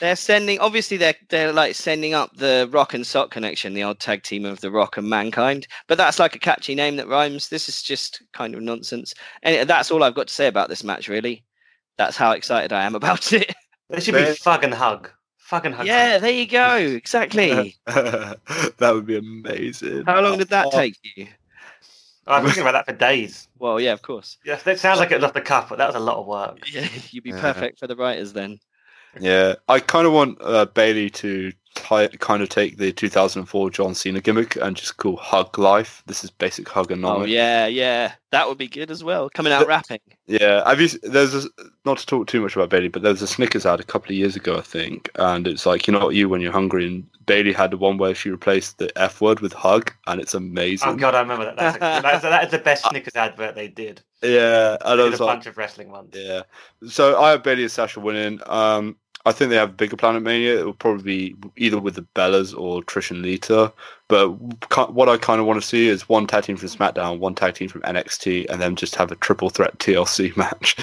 [0.00, 4.00] they're sending obviously they're they're like sending up the Rock and Sock Connection, the old
[4.00, 5.66] tag team of the Rock and Mankind.
[5.88, 7.48] But that's like a catchy name that rhymes.
[7.48, 9.14] This is just kind of nonsense.
[9.42, 11.08] And that's all I've got to say about this match.
[11.08, 11.44] Really,
[11.98, 13.54] that's how excited I am about it.
[13.90, 15.10] There should be Fug and Hug.
[15.52, 15.86] Fug and Hug.
[15.86, 16.76] yeah, there you go.
[16.76, 17.76] Exactly.
[17.84, 18.38] that
[18.80, 20.04] would be amazing.
[20.06, 21.26] How long did that Oh, take you?
[22.26, 23.48] I've been thinking about that for days.
[23.58, 24.38] Well, yeah, of course.
[24.46, 26.26] Yeah, that sounds like it was off the cuff, but that was a lot of
[26.26, 26.66] work.
[26.72, 27.40] Yeah, you'd be Yeah.
[27.52, 28.60] perfect for the writers then.
[29.20, 31.56] Yeah, I kind of want uh, Bayley to ti
[32.18, 36.02] kind of take the 2004 John Cena gimmick and just call Hug Life.
[36.06, 37.22] This is basic hug anomaly.
[37.22, 37.32] Oh hugonomics.
[37.34, 39.28] yeah, yeah, that would be good as well.
[39.30, 40.00] Coming out The- rapping.
[40.26, 40.88] Yeah, have you?
[41.02, 41.48] There's a,
[41.84, 44.08] not to talk too much about Bayley, but there was a Snickers ad a couple
[44.10, 46.86] of years ago, I think, and it's like you know not you when you're hungry.
[46.86, 50.32] And Bayley had the one where she replaced the F word with hug, and it's
[50.34, 50.88] amazing.
[50.88, 51.56] Oh god, I remember that.
[51.56, 54.00] That's, a, that's that is the best Snickers advert they did.
[54.22, 56.14] Yeah, and I They did was a like, bunch of wrestling ones.
[56.14, 56.42] Yeah.
[56.88, 58.40] So I have Bayley and Sasha winning.
[58.46, 60.58] Um, I think they have a bigger Planet Mania.
[60.60, 63.72] It will probably be either with the Bellas or Trish and Lita.
[64.08, 64.30] But
[64.92, 67.54] what I kind of want to see is one tag team from SmackDown, one tag
[67.54, 70.76] team from NXT, and then just have a triple threat TLC match.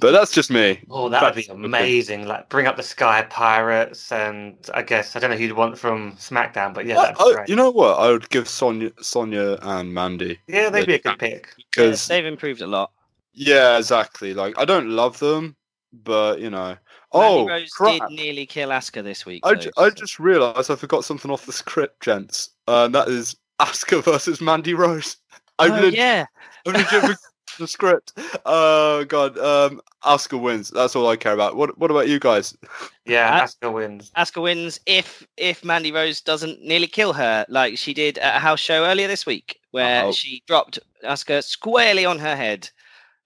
[0.00, 0.80] But that's just me.
[0.88, 2.28] Oh, that would be That's- amazing!
[2.28, 5.76] Like bring up the Sky Pirates, and I guess I don't know who you'd want
[5.76, 7.98] from SmackDown, but yeah, I- that'd be oh, I- you know what?
[7.98, 11.48] I would give Sonya, Sonya and Mandy yeah, they'd the- be a good pick.
[11.58, 12.92] Yeah, because they've improved a lot.
[13.34, 14.32] yeah, exactly.
[14.32, 15.56] Like I don't love them,
[15.92, 16.76] but you know.
[17.14, 18.08] Mandy Oh Rose crap!
[18.08, 19.42] did nearly kill Asuka this week.
[19.44, 22.50] I, though, ju- I so- just realised I forgot something off the script, gents.
[22.68, 25.16] Uh, and that is Asuka versus Mandy Rose.
[25.58, 26.26] I'm Oh, legit, yeah,
[26.66, 27.16] I legit forgot
[27.58, 28.12] the script.
[28.46, 30.70] Oh god, um, Asuka wins.
[30.70, 31.56] That's all I care about.
[31.56, 32.56] What What about you guys?
[33.04, 34.10] Yeah, Uh, Asuka wins.
[34.16, 38.38] Asuka wins if if Mandy Rose doesn't nearly kill her, like she did at a
[38.38, 40.12] house show earlier this week, where Uh-oh.
[40.12, 42.70] she dropped Asuka squarely on her head.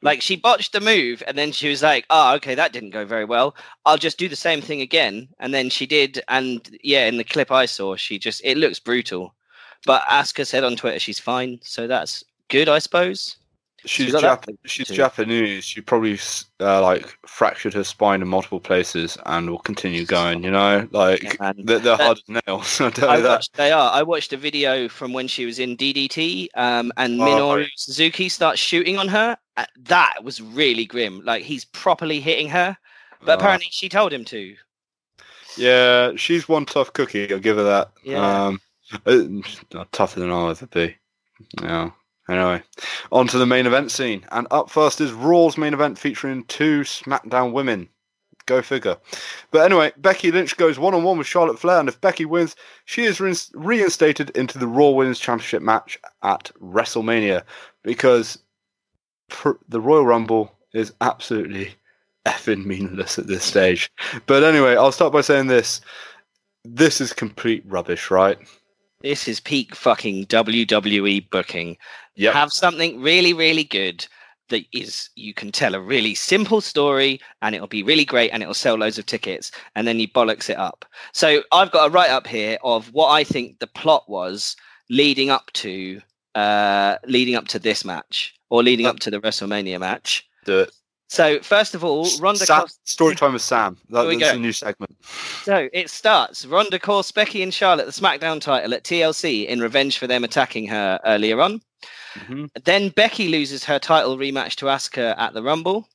[0.05, 3.05] Like she botched the move, and then she was like, "Oh, okay, that didn't go
[3.07, 3.57] very well.
[3.87, 7.25] I'll just do the same thing again." And then she did, and yeah, in the
[7.25, 9.35] clip I saw, she just it looks brutal.
[9.87, 13.37] But Asuka said on Twitter she's fine, so that's good, I suppose.
[13.87, 14.89] She's that Jap- she's.
[14.89, 15.65] Japanese.
[15.65, 16.19] She probably
[16.61, 20.43] uh, like fractured her spine in multiple places and will continue going.
[20.43, 22.81] You know, like Yeah, they're, they're hard as nails.
[22.81, 23.29] I tell I you that.
[23.29, 23.93] watched, they are.
[23.93, 27.69] I watched a video from when she was in DDT, um, and Oh, Minoru right.
[27.77, 29.37] Suzuki starts shooting on her.
[29.57, 31.21] Uh, That was really grim.
[31.25, 32.77] Like he's properly hitting her,
[33.25, 34.57] but Uh, apparently she told him to.
[35.57, 37.33] Yeah, she's one tough cookie.
[37.33, 37.93] I'll give her that.
[38.03, 38.47] Yeah.
[38.47, 38.61] Um,
[39.07, 40.97] uh, tougher than I'll ever be.
[41.63, 41.91] Yeah.
[42.29, 42.63] Anyway,
[43.13, 44.25] on to the main event scene.
[44.33, 47.89] And up first is Raw's main event featuring two SmackDown women.
[48.47, 48.97] Go figure.
[49.51, 52.57] But anyway, Becky Lynch goes one on one with Charlotte Flair, and if Becky wins,
[52.85, 53.19] she is
[53.55, 57.43] reinstated into the Raw Women's Championship match at WrestleMania
[57.83, 58.39] because
[59.69, 61.75] the Royal Rumble is absolutely
[62.27, 63.91] effing meaningless at this stage.
[64.27, 65.81] But anyway, I'll start by saying this.
[66.65, 68.39] This is complete rubbish, right?
[69.01, 71.77] This is peak fucking WWE booking.
[72.17, 72.33] Yep.
[72.33, 74.07] Have something really, really good,
[74.49, 78.43] that is you can tell a really simple story and it'll be really great and
[78.43, 80.85] it'll sell loads of tickets and then you bollocks it up.
[81.13, 84.57] So I've got a write up here of what I think the plot was
[84.91, 86.01] leading up to
[86.35, 90.29] uh leading up to this match or leading up to the WrestleMania match.
[90.45, 90.73] Do it.
[91.09, 93.77] So first of all, Ronda Sam, story time with Sam.
[93.91, 94.31] That, that's go.
[94.31, 94.97] a new segment.
[95.43, 96.45] So it starts.
[96.45, 100.67] Ronda calls Becky and Charlotte the SmackDown title at TLC in revenge for them attacking
[100.69, 101.61] her earlier on.
[102.15, 102.49] Mhm.
[102.65, 105.89] Then Becky loses her title rematch to Asuka at the Rumble.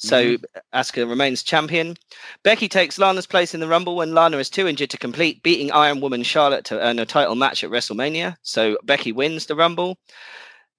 [0.00, 0.36] So
[0.72, 1.96] Asuka remains champion.
[2.44, 5.72] Becky takes Lana's place in the Rumble when Lana is too injured to complete, beating
[5.72, 8.36] Iron Woman Charlotte to earn a title match at WrestleMania.
[8.42, 9.98] So Becky wins the Rumble.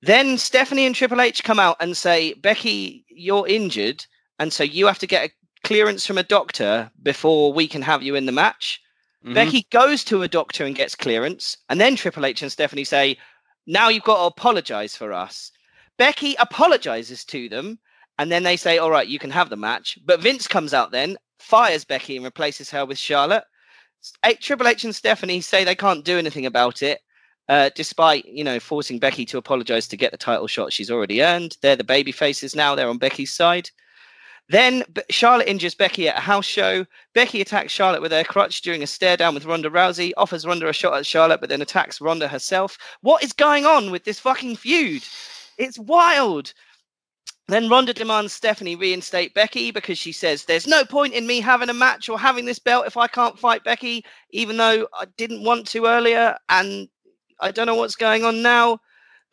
[0.01, 4.05] Then Stephanie and Triple H come out and say, Becky, you're injured,
[4.39, 5.33] and so you have to get a
[5.65, 8.79] clearance from a doctor before we can have you in the match.
[9.25, 9.33] Mhm.
[9.33, 13.17] Becky goes to a doctor and gets clearance, and then Triple H and Stephanie say,
[13.69, 15.51] "Now you've got to apologize for us."
[15.97, 17.77] Becky apologizes to them,
[18.17, 20.89] and then they say, "All right, you can have the match." But Vince comes out
[20.89, 23.43] then, fires Becky, and replaces her with Charlotte.
[24.25, 27.01] H- Triple H and Stephanie say they can't do anything about it,
[27.47, 31.21] uh, despite you know forcing Becky to apologize to get the title shot she's already
[31.21, 31.57] earned.
[31.61, 33.69] They're the baby faces now; they're on Becky's side.
[34.49, 36.85] Then Charlotte injures Becky at a house show.
[37.13, 40.67] Becky attacks Charlotte with her crutch during a stare down with Ronda Rousey, offers Ronda
[40.67, 42.77] a shot at Charlotte, but then attacks Ronda herself.
[43.01, 45.03] What is going on with this fucking feud?
[45.59, 46.53] It's wild.
[47.47, 51.69] Then Ronda demands Stephanie reinstate Becky because she says there's no point in me having
[51.69, 55.43] a match or having this belt if I can't fight Becky, even though I didn't
[55.43, 56.87] want to earlier and
[57.39, 58.79] I don't know what's going on now.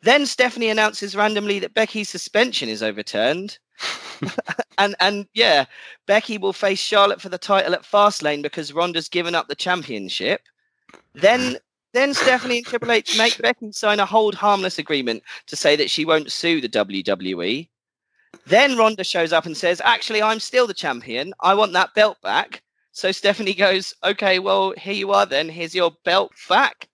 [0.01, 3.57] Then Stephanie announces randomly that Becky's suspension is overturned.
[4.77, 5.65] and and yeah,
[6.05, 10.41] Becky will face Charlotte for the title at Fastlane because Ronda's given up the championship.
[11.13, 11.57] Then
[11.93, 15.89] then Stephanie and Triple H make Becky sign a hold harmless agreement to say that
[15.89, 17.67] she won't sue the WWE.
[18.45, 21.33] Then Ronda shows up and says, "Actually, I'm still the champion.
[21.41, 22.61] I want that belt back."
[22.91, 25.49] So Stephanie goes, "Okay, well, here you are then.
[25.49, 26.87] Here's your belt back."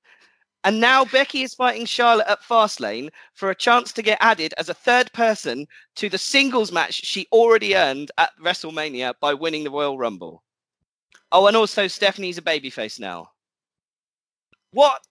[0.65, 4.69] And now Becky is fighting Charlotte at Fastlane for a chance to get added as
[4.69, 9.71] a third person to the singles match she already earned at WrestleMania by winning the
[9.71, 10.41] Royal Rumble.
[11.33, 13.31] Oh, and also Stephanie's a babyface now.
[14.71, 15.01] What?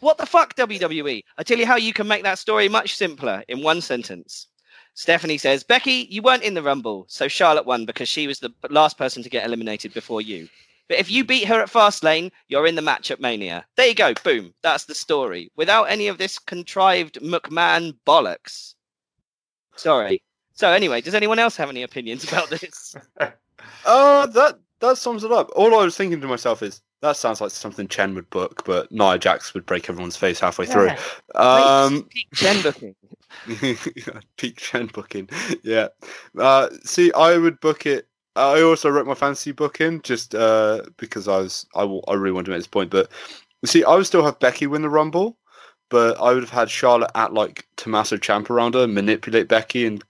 [0.00, 1.24] What the fuck, WWE?
[1.38, 4.48] I tell you how you can make that story much simpler in one sentence.
[4.94, 8.52] Stephanie says, Becky, you weren't in the Rumble, so Charlotte won because she was the
[8.68, 10.48] last person to get eliminated before you.
[10.90, 13.64] But if you beat her at Fastlane, you're in the match at Mania.
[13.76, 14.12] There you go.
[14.24, 14.52] Boom.
[14.62, 15.52] That's the story.
[15.54, 18.74] Without any of this contrived McMahon bollocks.
[19.76, 20.20] Sorry.
[20.52, 22.96] So anyway, does anyone else have any opinions about this?
[23.84, 25.50] Uh, that that sums it up.
[25.54, 28.90] All I was thinking to myself is that sounds like something Chen would book, but
[28.90, 30.90] Nia Jax would break everyone's face halfway through.
[31.34, 32.94] Um, Peak Chen booking.
[34.36, 35.28] peak Chen booking.
[35.62, 35.88] Yeah.
[36.38, 38.08] Uh, see, I would book it.
[38.36, 42.14] I also wrote my fantasy book in just uh, because I was I, w- I
[42.14, 42.90] really wanted to make this point.
[42.90, 43.10] But
[43.64, 45.36] see, I would still have Becky win the Rumble,
[45.88, 50.02] but I would have had Charlotte at like Tommaso Ciampa around her, manipulate Becky, and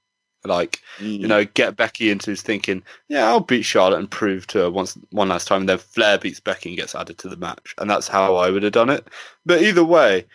[0.45, 4.71] like you know get Becky into thinking, yeah, I'll beat Charlotte and prove to her
[4.71, 5.63] once one last time.
[5.63, 8.51] And then Flair beats Becky and gets added to the match, and that's how I
[8.51, 9.09] would have done it.
[9.47, 10.27] But either way,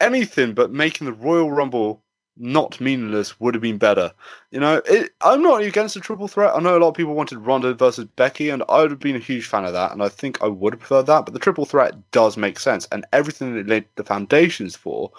[0.00, 2.01] anything but making the Royal Rumble
[2.36, 4.12] not meaningless would have been better.
[4.50, 6.54] You know, it, I'm not against a triple threat.
[6.54, 9.16] I know a lot of people wanted Ronda versus Becky, and I would have been
[9.16, 11.24] a huge fan of that, and I think I would have preferred that.
[11.24, 15.12] But the triple threat does make sense, and everything they laid the foundations for,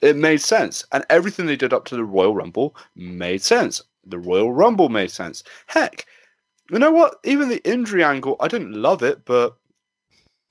[0.00, 3.82] it made sense, and everything they did up to the Royal Rumble made sense.
[4.04, 5.44] The Royal Rumble made sense.
[5.66, 6.06] Heck,
[6.70, 7.16] you know what?
[7.24, 9.56] Even the injury angle, I didn't love it, but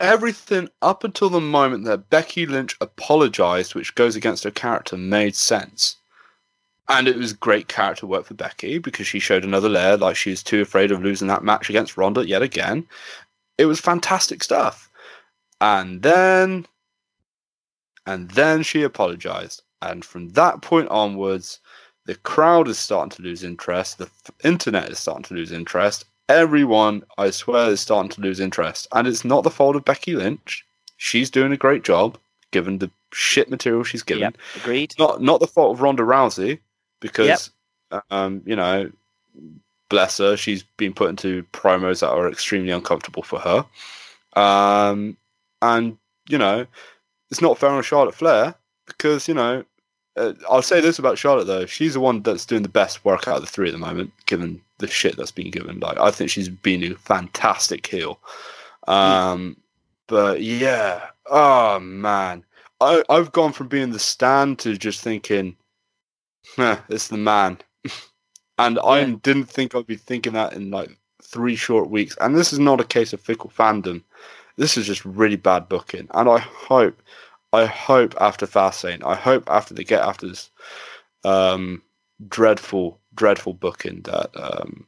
[0.01, 5.35] everything up until the moment that Becky Lynch apologized, which goes against her character, made
[5.35, 5.95] sense.
[6.89, 10.31] And it was great character work for Becky because she showed another layer, like she
[10.31, 12.85] was too afraid of losing that match against Ronda yet again.
[13.57, 14.89] It was fantastic stuff.
[15.61, 16.65] And then,
[18.05, 19.61] and then she apologized.
[19.81, 21.59] And from that point onwards,
[22.05, 23.99] the crowd is starting to lose interest.
[23.99, 24.09] The
[24.43, 26.05] internet is starting to lose interest.
[26.31, 28.87] Everyone, I swear, is starting to lose interest.
[28.93, 30.65] And it's not the fault of Becky Lynch.
[30.97, 32.17] She's doing a great job,
[32.51, 34.21] given the shit material she's given.
[34.21, 34.95] Yep, agreed.
[34.97, 36.59] Not not the fault of Ronda Rousey,
[36.99, 37.51] because
[38.09, 38.91] um, you know,
[39.89, 43.65] bless her, she's been put into promos that are extremely uncomfortable for her.
[44.41, 45.17] Um,
[45.61, 45.97] and
[46.29, 46.65] you know,
[47.29, 48.55] it's not fair on Charlotte Flair
[48.87, 49.63] because you know,
[50.15, 53.27] uh, I'll say this about Charlotte though: she's the one that's doing the best work
[53.27, 55.79] out of the three at the moment, given the shit that's been given.
[55.79, 58.19] Like, I think she's been a fantastic heel.
[58.87, 59.57] Um,
[60.07, 62.43] but yeah, oh man,
[62.82, 65.55] I I've gone from being the stand to just thinking,
[66.55, 67.59] Huh, it's the man.
[68.57, 72.15] and I didn't think I'd be thinking that in like three short weeks.
[72.19, 74.03] And this is not a case of fickle fandom.
[74.57, 76.07] This is just really bad booking.
[76.13, 77.01] And I hope,
[77.53, 80.49] I hope after Fastlane, I hope after they get after this
[81.23, 81.82] um,
[82.27, 84.84] dreadful, dreadful booking that um,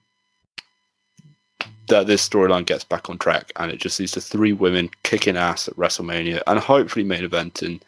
[1.87, 5.37] that this storyline gets back on track and it just leads to three women kicking
[5.37, 7.79] ass at WrestleMania and hopefully main eventing.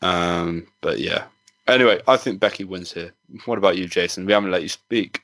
[0.00, 1.24] Um, but yeah.
[1.68, 3.12] Anyway, I think Becky wins here.
[3.44, 4.24] What about you, Jason?
[4.24, 5.20] We haven't let you speak.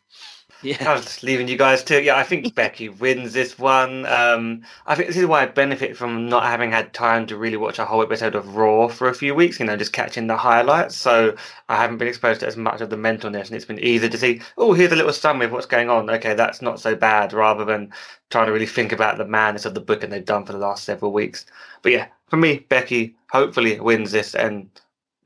[0.62, 0.92] I Yeah.
[0.94, 2.02] was just leaving you guys to.
[2.02, 4.06] Yeah, I think Becky wins this one.
[4.06, 7.56] Um, I think this is why I benefit from not having had time to really
[7.56, 9.60] watch a whole episode of Raw for a few weeks.
[9.60, 10.96] You know, just catching the highlights.
[10.96, 11.36] So
[11.68, 14.18] I haven't been exposed to as much of the mentalness, and it's been easy to
[14.18, 14.40] see.
[14.58, 16.08] Oh, here's a little summary of what's going on.
[16.10, 17.32] Okay, that's not so bad.
[17.32, 17.92] Rather than
[18.30, 20.58] trying to really think about the madness of the book and they've done for the
[20.58, 21.46] last several weeks.
[21.82, 24.68] But yeah, for me, Becky hopefully wins this, and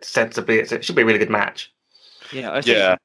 [0.02, 1.72] sensibly, it's, it should be a really good match.
[2.32, 2.50] Yeah.
[2.52, 2.96] I think Yeah.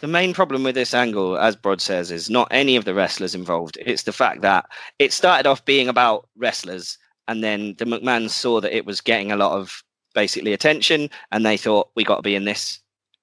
[0.00, 3.34] The main problem with this angle, as Brod says, is not any of the wrestlers
[3.34, 3.78] involved.
[3.84, 4.66] It's the fact that
[4.98, 9.32] it started off being about wrestlers, and then the McMahons saw that it was getting
[9.32, 9.82] a lot of
[10.14, 12.80] basically attention, and they thought we got to be in this,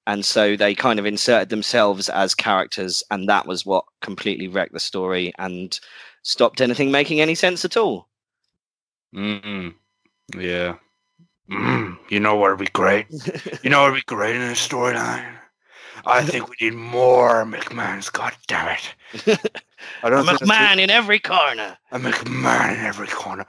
[0.08, 4.74] and so they kind of inserted themselves as characters, and that was what completely wrecked
[4.74, 5.80] the story and
[6.24, 8.08] stopped anything making any sense at all.
[9.16, 9.74] Mm,
[10.38, 10.76] yeah.
[11.50, 13.08] Mm, you know what would be great?
[13.64, 15.26] You know what would be great in a storyline?
[16.06, 18.10] I think we need more McMahon's.
[18.10, 18.94] God damn it!
[20.04, 23.46] I A don't think that's McMahon in every corner, A McMahon in every corner.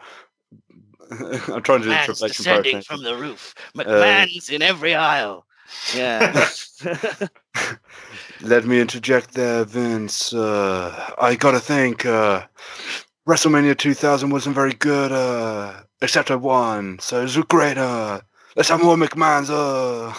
[1.10, 4.94] I'm trying to do the McMahon's Triple H descending from the roof, McMahon's in every
[4.94, 5.46] aisle.
[5.94, 6.48] Yeah.
[8.40, 10.32] Let me interject there, Vince.
[10.32, 12.06] Uh, I gotta think.
[12.06, 12.42] Uh,
[13.26, 17.76] WrestleMania 2000 wasn't very good, uh, except I won, so it was great.
[17.76, 18.20] Uh,
[18.54, 19.50] let's have more McMahon's.
[19.50, 20.14] Uh.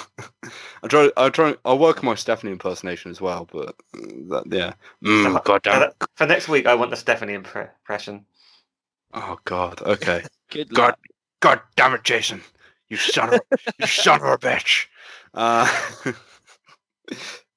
[0.84, 1.12] I'm trying.
[1.18, 1.56] I'm trying.
[1.66, 4.74] I'll work on my Stephanie impersonation as well, but uh, that, yeah.
[5.04, 5.92] Mm, God For, damn.
[6.16, 8.26] for next week, I want the Stephanie impression.
[9.14, 9.82] Oh God.
[9.84, 10.26] Okay.
[10.52, 11.00] Good God, luck.
[11.42, 12.42] God damn it, Jason!
[12.90, 13.44] You son of, a-
[13.80, 14.88] you son of a bitch!
[15.34, 15.68] Uh,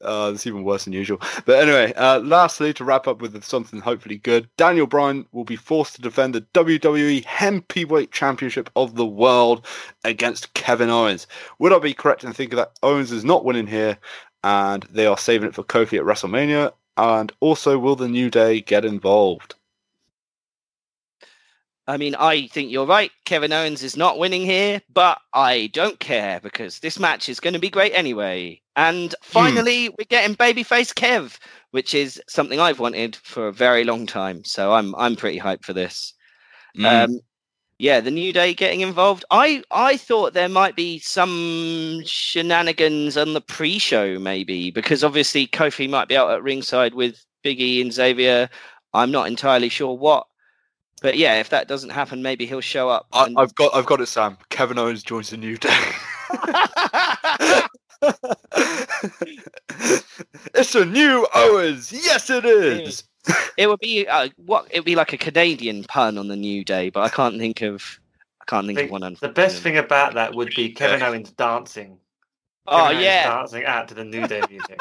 [0.03, 1.21] uh, it's even worse than usual.
[1.45, 5.57] But anyway, uh, lastly, to wrap up with something hopefully good, Daniel Bryan will be
[5.57, 9.67] forced to defend the WWE Heavyweight Championship of the World
[10.05, 11.27] against Kevin Owens.
[11.59, 13.99] Would I be correct in thinking that Owens is not winning here,
[14.43, 16.73] and they are saving it for Kofi at WrestleMania?
[16.97, 19.55] And also, will the New Day get involved?
[21.87, 23.11] I mean, I think you're right.
[23.25, 27.55] Kevin Owens is not winning here, but I don't care because this match is going
[27.55, 28.60] to be great anyway.
[28.81, 31.39] And finally, we're getting babyface Kev,
[31.71, 34.43] which is something I've wanted for a very long time.
[34.43, 36.15] So I'm I'm pretty hyped for this.
[36.79, 37.05] Mm.
[37.05, 37.21] Um,
[37.79, 39.23] yeah, the New Day getting involved.
[39.31, 45.89] I I thought there might be some shenanigans on the pre-show, maybe because obviously Kofi
[45.89, 48.49] might be out at ringside with Biggie and Xavier.
[48.95, 50.27] I'm not entirely sure what,
[51.03, 53.09] but yeah, if that doesn't happen, maybe he'll show up.
[53.13, 54.39] I, I've got, I've got it, Sam.
[54.49, 55.77] Kevin Owens joins the New Day.
[60.55, 61.93] it's a new Owens.
[61.93, 63.05] Yes, it is.
[63.57, 66.65] it would be uh, what it would be like a Canadian pun on the New
[66.65, 68.01] Day, but I can't think of
[68.41, 69.17] I can't think of think one.
[69.21, 71.99] The best thing about that would be Kevin Owens dancing.
[72.67, 74.81] Oh Kevin Owens yeah, dancing out to the New Day music.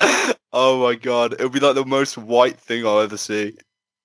[0.52, 3.56] oh my god, it would be like the most white thing I'll ever see.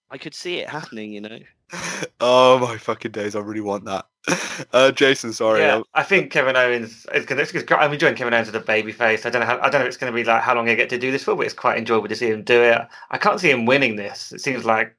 [0.10, 1.12] I could see it happening.
[1.14, 1.39] You know.
[2.24, 4.06] Oh my fucking days, I really want that.
[4.74, 5.61] Uh, Jason, sorry.
[5.61, 7.80] yeah, I'm- think Kevin Owens is going to.
[7.80, 9.26] I'm enjoying Kevin Owens as a babyface.
[9.26, 9.57] I don't know how.
[9.59, 11.11] I don't know if it's going to be like how long I get to do
[11.11, 12.80] this for, but it's quite enjoyable to see him do it.
[13.09, 14.32] I can't see him winning this.
[14.32, 14.95] It seems like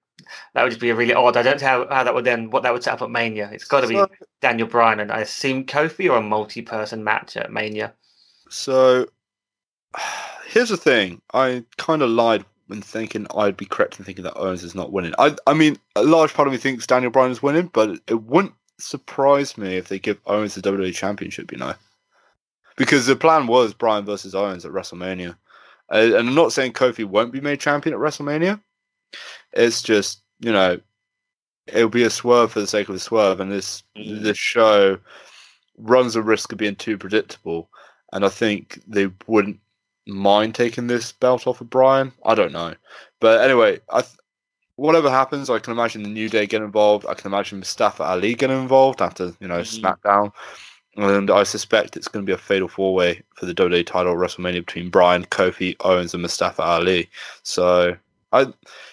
[0.54, 1.36] that would just be a really odd.
[1.36, 3.48] I don't know how, how that would then what that would set up at Mania.
[3.52, 4.08] It's got to be So-
[4.40, 7.92] Daniel Bryan and I assume Kofi or a multi-person match at Mania.
[8.48, 9.06] So
[10.46, 11.22] here's the thing.
[11.32, 14.92] I kind of lied when thinking I'd be correct in thinking that Owens is not
[14.92, 15.14] winning.
[15.18, 18.00] I I mean, a large part of me thinks Daniel Bryan is winning, but it,
[18.08, 21.52] it wouldn't surprise me if they give Owens the WWE Championship.
[21.52, 21.74] You know,
[22.76, 25.36] because the plan was Bryan versus Owens at WrestleMania,
[25.90, 28.60] and I'm not saying Kofi won't be made champion at WrestleMania.
[29.52, 30.80] It's just you know,
[31.66, 34.22] it'll be a swerve for the sake of a swerve, and this Mm.
[34.22, 34.98] this show
[35.78, 37.68] runs the risk of being too predictable
[38.12, 39.58] and I think they wouldn't
[40.06, 42.12] mind taking this belt off of Bryan.
[42.24, 42.74] I don't know,
[43.20, 44.16] but anyway, I th-
[44.76, 47.06] whatever happens, I can imagine the New Day get involved.
[47.08, 49.80] I can imagine Mustafa Ali getting involved after you know Mhm.
[49.80, 50.32] SmackDown,
[50.96, 54.14] and I suspect it's going to be a fatal four way for the WWE title
[54.14, 57.08] WrestleMania between Bryan, Kofi, Owens, and Mustafa Ali.
[57.42, 57.96] So
[58.32, 58.40] I,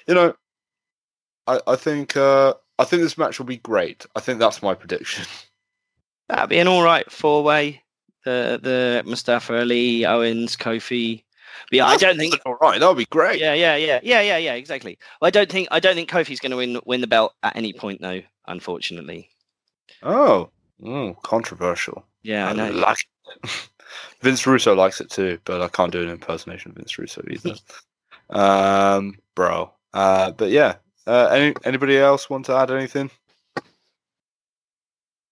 [0.07, 0.33] you know,
[1.47, 4.05] I I think uh, I think this match will be great.
[4.15, 5.25] I think that's my prediction.
[6.29, 7.83] That'd be an all right four way.
[8.25, 11.23] The the Mustafa Ali, Owens, Kofi.
[11.69, 12.39] But yeah, I don't think.
[12.45, 13.39] All right, that would be great.
[13.39, 14.53] Yeah, yeah, yeah, yeah, yeah, yeah.
[14.53, 14.97] Exactly.
[15.21, 17.55] Well, I don't think I don't think Kofi's going to win win the belt at
[17.55, 18.21] any point, though.
[18.47, 19.29] Unfortunately.
[20.03, 20.49] Oh,
[20.81, 22.05] mm, controversial.
[22.23, 22.71] Yeah, I know.
[22.71, 23.05] like
[23.43, 23.69] it.
[24.21, 27.55] Vince Russo likes it too, but I can't do an impersonation of Vince Russo either.
[28.29, 29.71] um, bro.
[29.93, 30.75] Uh, but yeah.
[31.07, 33.09] Uh, any anybody else want to add anything?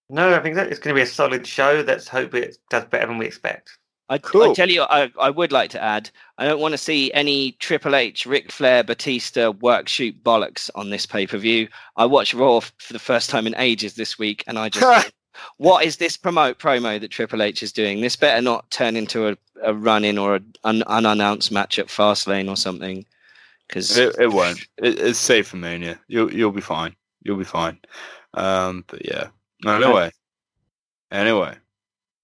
[0.10, 1.84] No, I think that it's going to be a solid show.
[1.86, 3.78] Let's hope it does better than we expect.
[4.10, 7.12] I, I tell you, I, I would like to add, I don't want to see
[7.14, 11.68] any Triple H, Ric Flair, Batista work shoot bollocks on this pay per view.
[11.98, 15.12] I watched Raw for the first time in ages this week, and I just,
[15.58, 18.00] what is this promote promo that Triple H is doing?
[18.00, 22.50] This better not turn into a, a run in or an unannounced match at Fastlane
[22.50, 23.06] or something.
[23.68, 24.60] Because It, it won't.
[24.78, 26.00] It, it's safe for Mania.
[26.08, 26.96] You'll you'll be fine.
[27.24, 27.78] You'll be fine.
[28.34, 29.28] Um, but yeah.
[29.66, 30.12] Anyway,
[31.12, 31.56] anyway,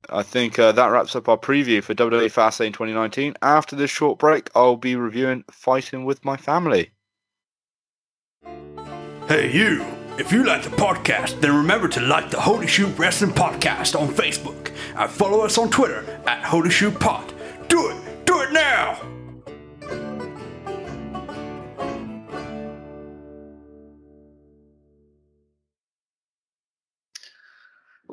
[0.09, 3.35] I think uh, that wraps up our preview for WWE Fastlane 2019.
[3.41, 6.91] After this short break, I'll be reviewing Fighting with My Family.
[9.27, 9.85] Hey, you!
[10.17, 14.09] If you like the podcast, then remember to like the Holy Shoot Wrestling Podcast on
[14.09, 17.33] Facebook and follow us on Twitter at Holy Shoot Pod.
[17.67, 18.25] Do it!
[18.25, 19.12] Do it now!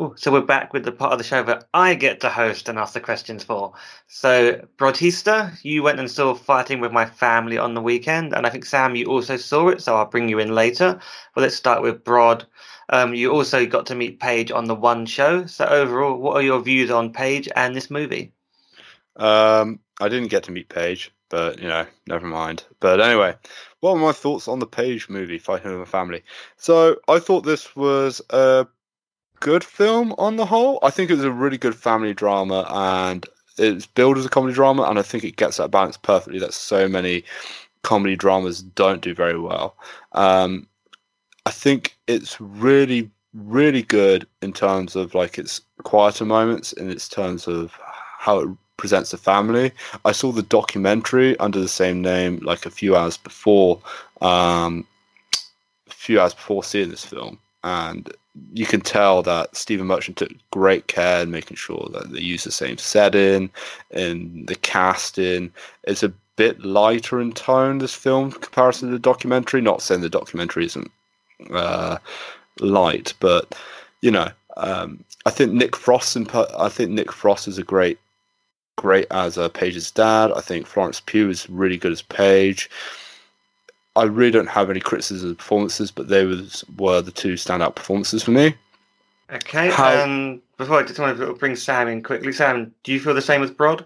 [0.00, 2.70] Ooh, so we're back with the part of the show that I get to host
[2.70, 3.74] and ask the questions for.
[4.06, 8.50] So, Brodista, you went and saw Fighting with My Family on the weekend, and I
[8.50, 10.98] think Sam, you also saw it, so I'll bring you in later.
[11.34, 12.46] But let's start with Brod.
[12.88, 15.44] Um, you also got to meet Paige on the one show.
[15.44, 18.32] So, overall, what are your views on Paige and this movie?
[19.16, 22.64] Um, I didn't get to meet Paige, but you know, never mind.
[22.80, 23.36] But anyway,
[23.80, 26.22] what are my thoughts on the Paige movie, Fighting with My Family?
[26.56, 28.66] So I thought this was a
[29.40, 30.78] good film on the whole.
[30.82, 33.26] I think it was a really good family drama, and
[33.58, 36.38] it's billed as a comedy drama, and I think it gets that balance perfectly.
[36.38, 37.24] That so many
[37.82, 39.74] comedy dramas don't do very well.
[40.12, 40.66] Um,
[41.46, 47.08] I think it's really, really good in terms of like its quieter moments, in its
[47.08, 47.78] terms of
[48.18, 49.72] how it presents the family.
[50.04, 53.80] I saw the documentary under the same name like a few hours before,
[54.20, 54.86] um,
[55.88, 58.10] a few hours before seeing this film, and
[58.52, 62.44] you can tell that Stephen Merchant took great care in making sure that they use
[62.44, 63.50] the same setting
[63.90, 65.52] and the casting.
[65.84, 69.60] It's a bit lighter in tone this film comparison to the documentary.
[69.60, 70.90] Not saying the documentary isn't
[71.52, 71.98] uh,
[72.60, 73.54] light, but
[74.00, 76.16] you know, um, I think Nick Frost.
[76.34, 77.98] I think Nick Frost is a great,
[78.76, 80.32] great as uh, Paige's dad.
[80.32, 82.70] I think Florence Pugh is really good as Paige.
[83.96, 87.34] I really don't have any criticisms of the performances, but they was were the two
[87.34, 88.54] standout performances for me.
[89.32, 92.32] Okay, How- um, before I just want to bring Sam in quickly.
[92.32, 93.84] Sam, do you feel the same as Brod?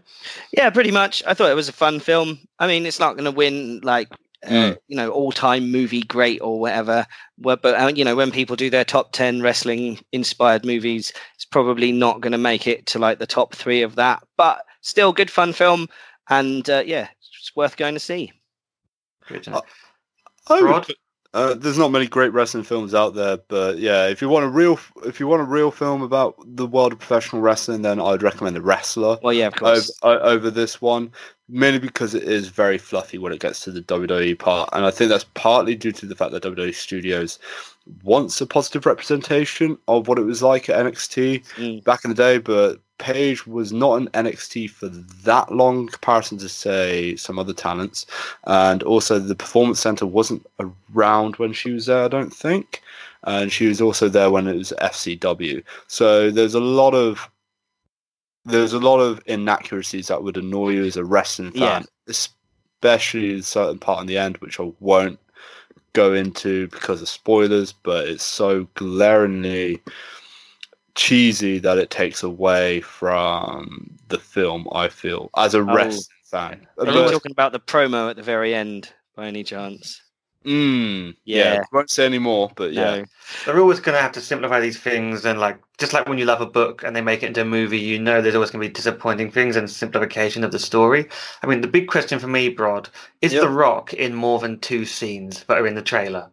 [0.53, 1.23] Yeah, pretty much.
[1.27, 2.39] I thought it was a fun film.
[2.59, 4.09] I mean, it's not going to win like
[4.47, 4.77] uh, Mm.
[4.89, 7.07] you know all-time movie great or whatever.
[7.39, 11.93] Well, but uh, you know when people do their top ten wrestling-inspired movies, it's probably
[11.93, 14.23] not going to make it to like the top three of that.
[14.37, 15.89] But still, good fun film,
[16.29, 18.33] and uh, yeah, it's worth going to see.
[19.29, 19.49] Good.
[19.49, 19.63] Uh,
[20.49, 20.87] I would
[21.33, 24.49] uh, there's not many great wrestling films out there, but yeah, if you want a
[24.49, 28.23] real, if you want a real film about the world of professional wrestling, then I'd
[28.23, 29.99] recommend The Wrestler Well, yeah, of over, course.
[30.05, 31.11] o- over this one,
[31.49, 34.93] mainly because it is very fluffy when it gets to the WWE part, and I
[34.93, 37.41] think that's partly due to the fact that WWE Studios
[38.05, 41.83] wants a positive representation of what it was like at NXT Mm.
[41.85, 46.49] back in the day, but Paige was not in NXT for that long comparison to
[46.49, 48.07] say some other talents,
[48.47, 50.47] and also the Performance Center wasn't
[50.95, 52.83] around when she was there, I don't think,
[53.25, 55.63] and she was also there when it was FCW.
[55.89, 57.29] So there's a lot of
[58.47, 61.79] there's a lot of inaccuracies that would annoy you as a wrestling Yeah.
[61.81, 65.19] fan, especially a certain part in the end, which I won't
[65.95, 69.81] go into because of spoilers, but it's so glaringly
[70.95, 76.67] cheesy that it takes away from the film, I feel, as a wrestling fan.
[76.79, 80.01] Are you talking about the promo at the very end by any chance?
[80.45, 81.55] Mm, yeah.
[81.55, 81.65] Yeah.
[81.73, 82.97] Won't say any more, but yeah.
[82.97, 83.05] No.
[83.45, 86.27] They're always going to have to simplify these things, and like just like when you
[86.27, 88.63] love a book and they make it into a movie, you know there's always going
[88.63, 91.09] to be disappointing things and simplification of the story.
[91.43, 92.91] I mean, the big question for me, Brod,
[93.23, 93.43] is Yep.
[93.43, 96.31] The Rock in more than two scenes that are in the trailer?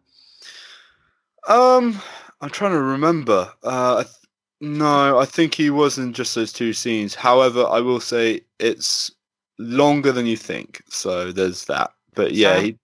[1.47, 2.01] Um,
[2.41, 3.53] I'm trying to remember.
[3.63, 4.15] Uh, I th-
[4.61, 7.15] no, I think he was in just those two scenes.
[7.15, 9.11] However, I will say it's
[9.57, 11.91] longer than you think, so there's that.
[12.15, 12.63] But yeah, Sam?
[12.65, 12.77] he,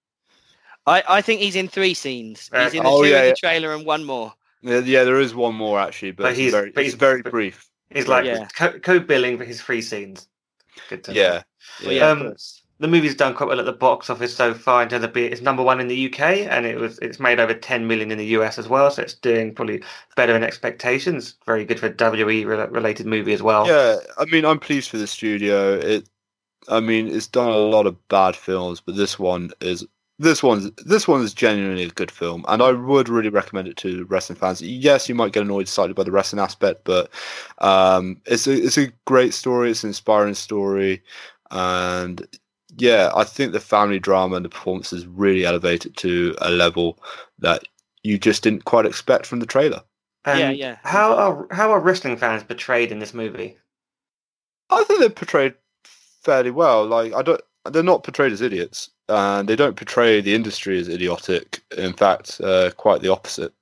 [0.85, 2.49] I, I think he's in three scenes.
[2.53, 3.29] He's in the Oh, two yeah, in yeah.
[3.31, 4.33] the trailer and one more.
[4.61, 6.99] yeah, yeah, there is one more actually, but, But it's he's- very, but it's he's-
[6.99, 7.69] very but- brief.
[7.89, 8.47] It's like Yeah.
[8.53, 10.27] co- co-billing for his three scenes.
[10.89, 11.21] Good to know.
[11.21, 11.43] Yeah.
[11.83, 12.63] Well, yeah, Um, course.
[12.79, 15.31] The movie's done quite well at the box office so far in terms of being
[15.31, 18.17] it's number one in the UK and it was it's made over 10 million in
[18.17, 19.81] the US as well so it's doing probably
[20.15, 24.45] better than expectations very good for a rela- related movie as well Yeah, I mean,
[24.45, 25.75] I'm pleased for the studio.
[25.75, 26.09] It,
[26.69, 29.85] I mean, it's done a lot of bad films, but this one is
[30.19, 33.77] this one's this one is genuinely a good film, and I would really recommend it
[33.77, 34.61] to wrestling fans.
[34.61, 37.11] Yes, you might get annoyed slightly by the wrestling aspect, but
[37.59, 39.69] um, it's a it's a great story.
[39.71, 41.03] It's an inspiring story,
[41.51, 42.25] and
[42.77, 46.99] yeah, I think the family drama and the performances really elevate it to a level
[47.39, 47.67] that
[48.03, 49.81] you just didn't quite expect from the trailer.
[50.25, 50.77] And yeah, yeah.
[50.83, 53.57] how are how are wrestling fans portrayed in this movie
[54.69, 55.53] I think they're portrayed
[55.83, 56.85] fairly well.
[56.85, 60.89] Like I don't, they're not portrayed as idiots, and they don't portray the industry as
[60.89, 61.61] idiotic.
[61.77, 63.53] In fact, uh, quite the opposite.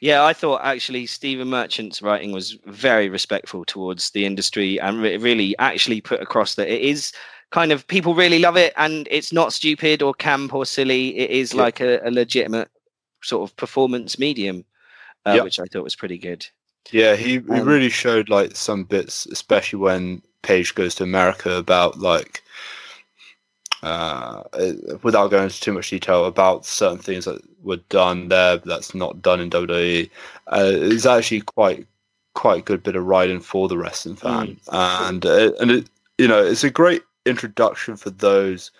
[0.00, 5.16] Yeah, I thought actually Stephen Merchant's writing was very respectful towards the industry and re-
[5.16, 7.12] really actually put across that it is
[7.52, 11.16] kind of people really love it and it's not stupid or camp or silly.
[11.18, 12.68] It is like a, a legitimate
[13.22, 14.64] sort of performance medium,
[15.26, 15.42] uh, Yeah.
[15.42, 16.46] which I thought was pretty good.
[16.90, 21.54] Yeah, he, he Um, really showed like some bits, especially when Paige goes to America
[21.56, 22.42] about like,
[23.82, 24.42] uh,
[25.02, 29.20] without going into too much detail about certain things that were done there that's not
[29.22, 30.08] done in WWE.
[30.46, 31.86] Uh, it's actually quite
[32.34, 36.26] quite a good bit of writing for the wrestling fan, and uh, and it, you
[36.28, 38.70] know it's a great introduction for those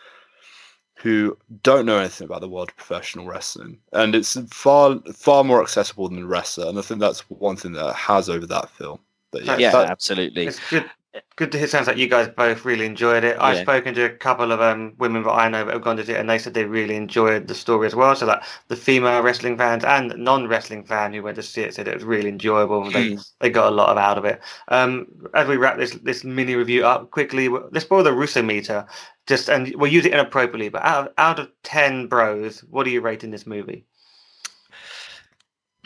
[0.96, 5.60] who don't know anything about the world of professional wrestling, and it's far far more
[5.60, 8.70] accessible than the wrestler, and I think that's one thing that it has over that
[8.70, 9.00] film.
[9.32, 10.46] But yeah, Yeah, Yeah, that- absolutely.
[10.46, 10.88] it's good
[11.36, 14.10] good to hear sounds like you guys both really enjoyed it i've spoken to a
[14.10, 16.38] couple of um women that i know that have gone to see it and they
[16.38, 20.14] said they really enjoyed the story as well so that the female wrestling fans and
[20.16, 23.16] non-wrestling fan who went to see it said it was really enjoyable and they Hmm.
[23.40, 24.40] they got a lot of out of it.
[24.68, 28.86] Um, as we wrap this this mini review up quickly, let's borrow the Russo meter.
[29.26, 32.90] Just and we'll use it inappropriately, but out of, out of ten bros, what are
[32.90, 33.84] you rating this movie?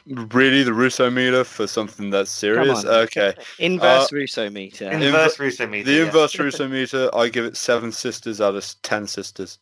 [0.06, 2.84] Really the Russo meter for something that's serious.
[2.84, 4.90] Okay, Inverse Russo meter.
[4.90, 5.84] Inverse Russo meter.
[5.84, 6.06] the yes.
[6.06, 9.58] inverse Russo meter, I give it seven sisters out of ten sisters.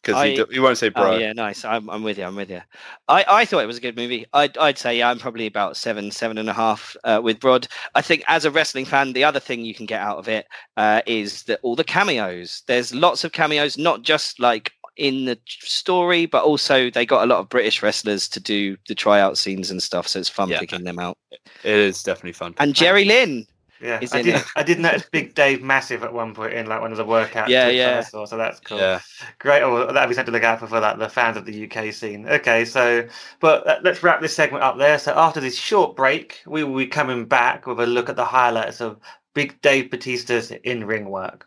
[0.00, 1.14] Because he, he won't say bro.
[1.14, 1.64] Oh yeah, nice.
[1.64, 2.24] I'm, I'm with you.
[2.24, 2.60] I'm with you.
[3.08, 4.26] I, I thought it was a good movie.
[4.32, 7.66] I'd, I'd say yeah, I'm probably about seven, seven and a half uh, with Brod.
[7.96, 10.46] I think as a wrestling fan, the other thing you can get out of it
[10.76, 12.62] uh, is that all the cameos.
[12.68, 17.26] There's lots of cameos, not just like in the story, but also they got a
[17.26, 20.06] lot of British wrestlers to do the tryout scenes and stuff.
[20.08, 20.60] So it's fun Yeah.
[20.60, 21.16] picking them out.
[21.30, 22.54] It is definitely fun.
[22.58, 23.46] And Jerry Lynn.
[23.80, 24.34] Yeah, I did.
[24.34, 24.44] it.
[24.56, 27.46] I did notice Big Dave Mastiff at one point in like one of the workouts.
[27.48, 28.00] Yeah, clips I yeah.
[28.00, 28.78] saw, so that's cool.
[28.78, 28.98] Yeah.
[29.38, 29.62] Great.
[29.62, 31.92] Oh, that'd be something to look out for for like the fans of the UK
[31.94, 32.28] scene.
[32.28, 33.06] Okay, so
[33.38, 34.98] but uh, let's wrap this segment up there.
[34.98, 38.24] So after this short break, we will be coming back with a look at the
[38.24, 38.98] highlights of
[39.34, 41.46] Big Dave Batista's in-ring work.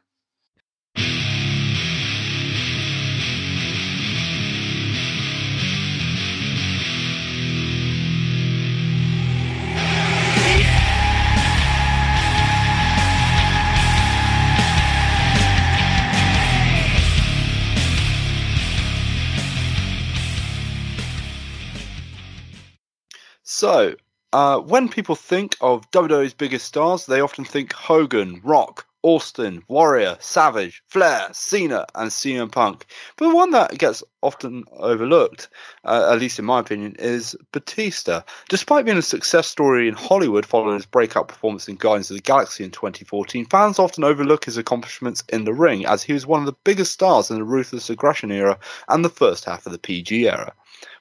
[23.62, 23.93] So,
[24.34, 30.18] uh, when people think of WWE's biggest stars, they often think Hogan, Rock, Austin, Warrior,
[30.20, 32.88] Savage, Flair, Cena, and CM Punk.
[33.18, 35.47] But the one that gets often overlooked,
[35.86, 38.24] uh, at least in my opinion, is Batista.
[38.49, 42.24] Despite being a success story in Hollywood following his breakout performance in Guardians of the
[42.24, 46.39] Galaxy in 2014, fans often overlook his accomplishments in the ring, as he was one
[46.39, 48.57] of the biggest stars in the Ruthless Aggression era
[48.89, 50.51] and the first half of the PG era.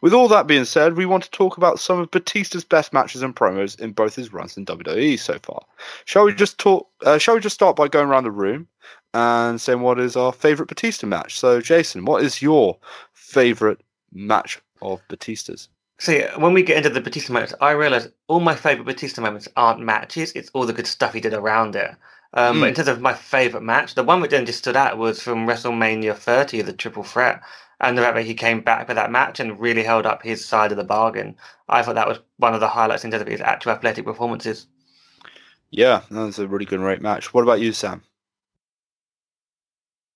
[0.01, 3.23] With all that being said, we want to talk about some of Batista's best matches
[3.23, 5.63] and promos in both his runs in WWE so far.
[6.07, 6.89] Shall we just talk?
[7.05, 8.67] Uh, shall we just start by going around the room
[9.13, 11.39] and saying what is our favorite Batista match?
[11.39, 12.79] So, Jason, what is your
[13.13, 13.83] favorite
[14.13, 15.69] match of Batista's?
[15.99, 19.49] See, when we get into the Batista moments, I realize all my favorite Batista moments
[19.57, 21.91] aren't matches; it's all the good stuff he did around it.
[22.33, 22.61] Um, Hmm.
[22.61, 25.21] But in terms of my favorite match, the one which then just stood out was
[25.23, 27.43] from WrestleMania 30, the Triple Threat,
[27.81, 30.45] and the fact that he came back for that match and really held up his
[30.45, 31.37] side of the bargain.
[31.69, 34.67] I thought that was one of the highlights in terms of his actual athletic performances.
[35.71, 37.33] Yeah, that was a really good great match.
[37.33, 38.03] What about you, Sam?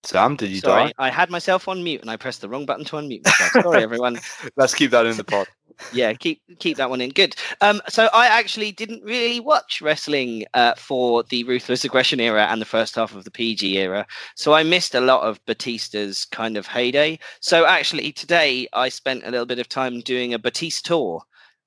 [0.04, 0.92] Sam, did you Sorry, die?
[0.98, 3.64] I had myself on mute and I pressed the wrong button to unmute myself.
[3.64, 4.18] Sorry, everyone.
[4.56, 5.48] Let's keep that in the pod.
[5.92, 10.44] yeah keep keep that one in good um so i actually didn't really watch wrestling
[10.54, 14.52] uh for the ruthless aggression era and the first half of the pg era so
[14.52, 19.30] i missed a lot of batista's kind of heyday so actually today i spent a
[19.30, 21.22] little bit of time doing a batista tour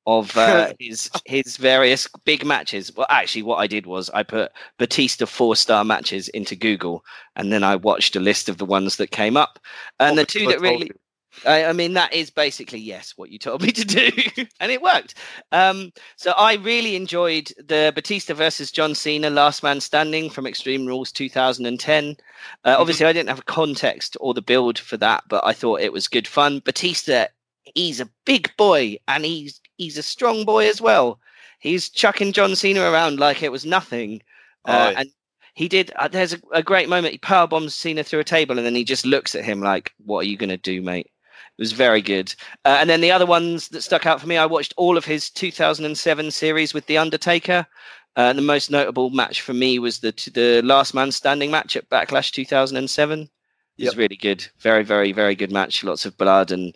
[0.07, 2.95] of uh, his his various big matches.
[2.95, 7.05] Well, actually, what I did was I put Batista four star matches into Google,
[7.35, 9.59] and then I watched a list of the ones that came up,
[9.99, 10.91] and the two I that really.
[11.45, 14.09] I, I mean, that is basically yes, what you told me to do,
[14.59, 15.13] and it worked.
[15.51, 20.87] Um, so I really enjoyed the Batista versus John Cena Last Man Standing from Extreme
[20.87, 22.17] Rules 2010.
[22.63, 25.81] Uh, obviously, I didn't have a context or the build for that, but I thought
[25.81, 26.59] it was good fun.
[26.65, 27.27] Batista,
[27.76, 31.20] he's a big boy, and he's he's a strong boy as well.
[31.59, 34.22] He's chucking John Cena around like it was nothing,
[34.65, 35.09] uh, Oh, and
[35.55, 35.91] he did.
[35.95, 37.13] Uh, there's a, a great moment.
[37.13, 39.91] He power bombs Cena through a table, and then he just looks at him like,
[40.05, 41.07] "What are you going to do, mate?"
[41.57, 42.34] It was very good.
[42.65, 45.05] Uh, and then the other ones that stuck out for me, I watched all of
[45.05, 47.65] his 2007 series with The Undertaker.
[48.15, 51.89] Uh, the most notable match for me was the the Last Man Standing match at
[51.89, 53.22] Backlash 2007.
[53.22, 53.30] It
[53.78, 53.86] Yep.
[53.91, 54.45] was really good.
[54.59, 55.84] Very, very, very good match.
[55.84, 56.51] Lots of blood.
[56.51, 56.76] And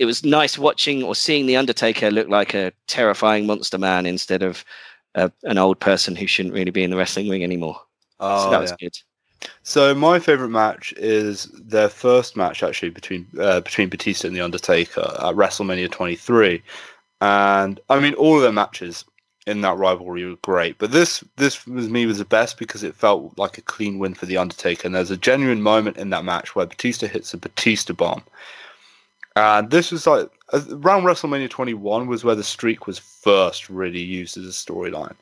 [0.00, 4.42] it was nice watching or seeing The Undertaker look like a terrifying monster man instead
[4.42, 4.64] of
[5.14, 7.78] uh, an old person who shouldn't really be in the wrestling ring anymore.
[8.18, 8.76] Oh, so that was yeah.
[8.80, 8.98] good.
[9.62, 14.40] So my favorite match is their first match actually between uh, between Batista and the
[14.40, 16.62] Undertaker at WrestleMania 23,
[17.20, 19.04] and I mean all of their matches
[19.46, 22.94] in that rivalry were great, but this this was me was the best because it
[22.94, 26.24] felt like a clean win for the Undertaker, and there's a genuine moment in that
[26.24, 28.22] match where Batista hits a Batista bomb,
[29.40, 34.00] and this was like uh, around WrestleMania 21 was where the streak was first really
[34.00, 35.14] used as a storyline.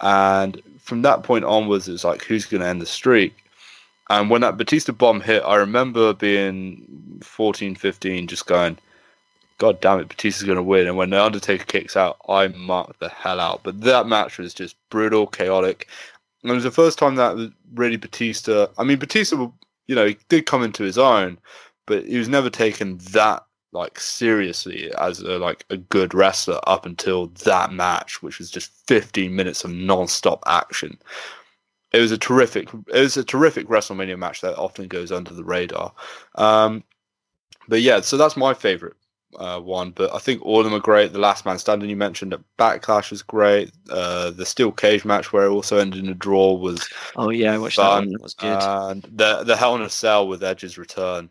[0.00, 3.34] And from that point onwards, it's like, who's going to end the streak?
[4.10, 8.78] And when that Batista bomb hit, I remember being 14, 15, just going,
[9.58, 10.86] God damn it, Batista's going to win.
[10.86, 13.60] And when The Undertaker kicks out, I marked the hell out.
[13.64, 15.88] But that match was just brutal, chaotic.
[16.42, 18.68] And it was the first time that really Batista.
[18.78, 19.50] I mean, Batista,
[19.88, 21.38] you know, he did come into his own,
[21.88, 26.86] but he was never taken that like seriously as a like a good wrestler up
[26.86, 30.98] until that match, which was just 15 minutes of non-stop action.
[31.92, 32.68] It was a terrific.
[32.88, 35.92] It was a terrific WrestleMania match that often goes under the radar.
[36.34, 36.84] Um,
[37.66, 38.94] but yeah, so that's my favorite
[39.36, 39.90] uh, one.
[39.92, 41.12] But I think all of them are great.
[41.12, 43.72] The Last Man Standing you mentioned at Backlash was great.
[43.90, 46.86] Uh, the steel cage match where it also ended in a draw was
[47.16, 47.86] Oh yeah, I watched Fun.
[47.86, 48.12] that one.
[48.12, 48.62] That was good.
[48.62, 51.30] and the the Hell in a Cell with Edge's return.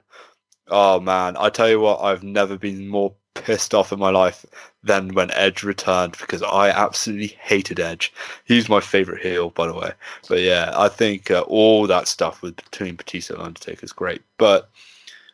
[0.70, 4.45] Oh man, I tell you what, I've never been more pissed off in my life
[4.84, 8.11] than when Edge returned because I absolutely hated Edge.
[8.45, 9.91] He's my favorite heel, by the way.
[10.28, 14.22] But yeah, I think uh, all that stuff with between Batista and Undertaker is great.
[14.38, 14.70] But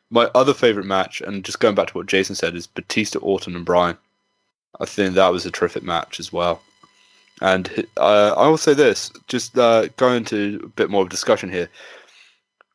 [0.09, 3.55] my other favorite match, and just going back to what Jason said, is Batista, Orton,
[3.55, 3.97] and Bryan.
[4.79, 6.61] I think that was a terrific match as well.
[7.41, 11.49] And uh, I will say this, just uh, going into a bit more of discussion
[11.49, 11.69] here.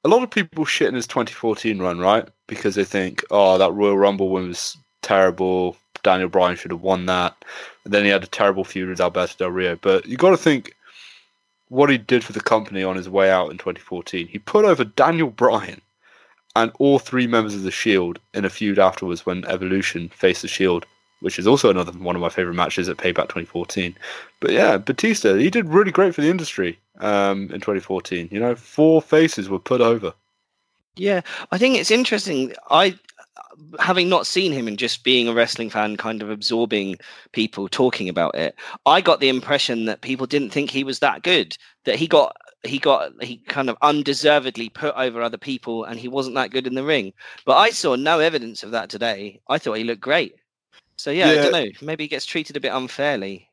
[0.04, 2.28] A lot of people shit in his 2014 run, right?
[2.48, 5.76] Because they think, oh, that Royal Rumble win was terrible.
[6.02, 7.36] Daniel Bryan should have won that.
[7.84, 9.76] And then he had a terrible feud with Alberto Del Rio.
[9.76, 10.74] But you got to think
[11.68, 14.26] what he did for the company on his way out in 2014.
[14.26, 15.80] He put over Daniel Bryan
[16.56, 20.48] and all three members of the Shield in a feud afterwards when Evolution faced the
[20.48, 20.86] Shield,
[21.20, 23.94] which is also another one of my favorite matches at Payback 2014.
[24.40, 28.28] But yeah, Batista, he did really great for the industry um, in 2014.
[28.30, 30.14] You know, four faces were put over.
[30.98, 31.20] Yeah,
[31.52, 32.54] I think it's interesting.
[32.70, 32.98] I,
[33.78, 36.96] having not seen him and just being a wrestling fan, kind of absorbing
[37.32, 41.22] people talking about it, I got the impression that people didn't think he was that
[41.22, 41.56] good.
[41.84, 46.08] That he got he got he kind of undeservedly put over other people, and he
[46.08, 47.12] wasn't that good in the ring.
[47.44, 49.40] But I saw no evidence of that today.
[49.48, 50.34] I thought he looked great.
[50.96, 51.68] So yeah, I don't know.
[51.80, 53.48] Maybe he gets treated a bit unfairly.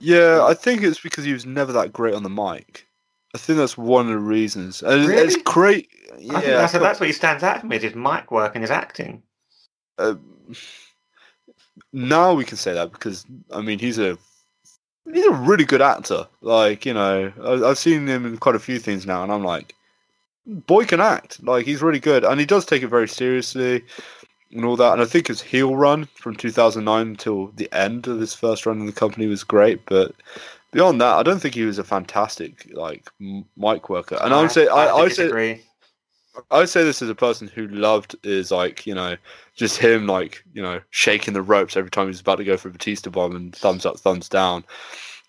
[0.00, 2.88] Yeah, I think it's because he was never that great on the mic.
[3.34, 4.82] I think that's one of the reasons.
[4.82, 5.42] And it's- It's Really?
[5.44, 5.88] great.
[6.12, 8.54] I think Yeah, that's, that's what he stands out for me, is his mic work
[8.54, 9.22] and his acting.
[9.98, 10.14] uh,
[11.92, 14.16] now we can say that because I mean he's a
[15.12, 16.26] he's a really good actor.
[16.40, 19.44] Like you know, I, I've seen him in quite a few things now, and I'm
[19.44, 19.74] like,
[20.46, 21.42] boy can act.
[21.42, 23.84] Like he's really good, and he does take it very seriously
[24.50, 24.92] and all that.
[24.94, 28.80] And I think his heel run from 2009 until the end of his first run
[28.80, 30.14] in the company was great, but.
[30.72, 34.18] Beyond that, I don't think he was a fantastic like mic worker.
[34.20, 35.60] And I would say, I, I would say.
[36.50, 39.18] I would say this as a person who loved is like you know
[39.54, 42.68] just him like you know shaking the ropes every time he's about to go for
[42.68, 44.64] a Batista bomb and thumbs up, thumbs down.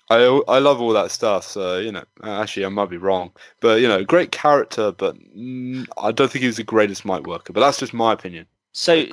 [0.09, 1.43] I I love all that stuff.
[1.45, 5.85] So you know, actually I might be wrong, but you know, great character, but mm,
[5.97, 7.51] I don't think he was the greatest mic worker.
[7.53, 8.45] But that's just my opinion.
[8.71, 9.05] So,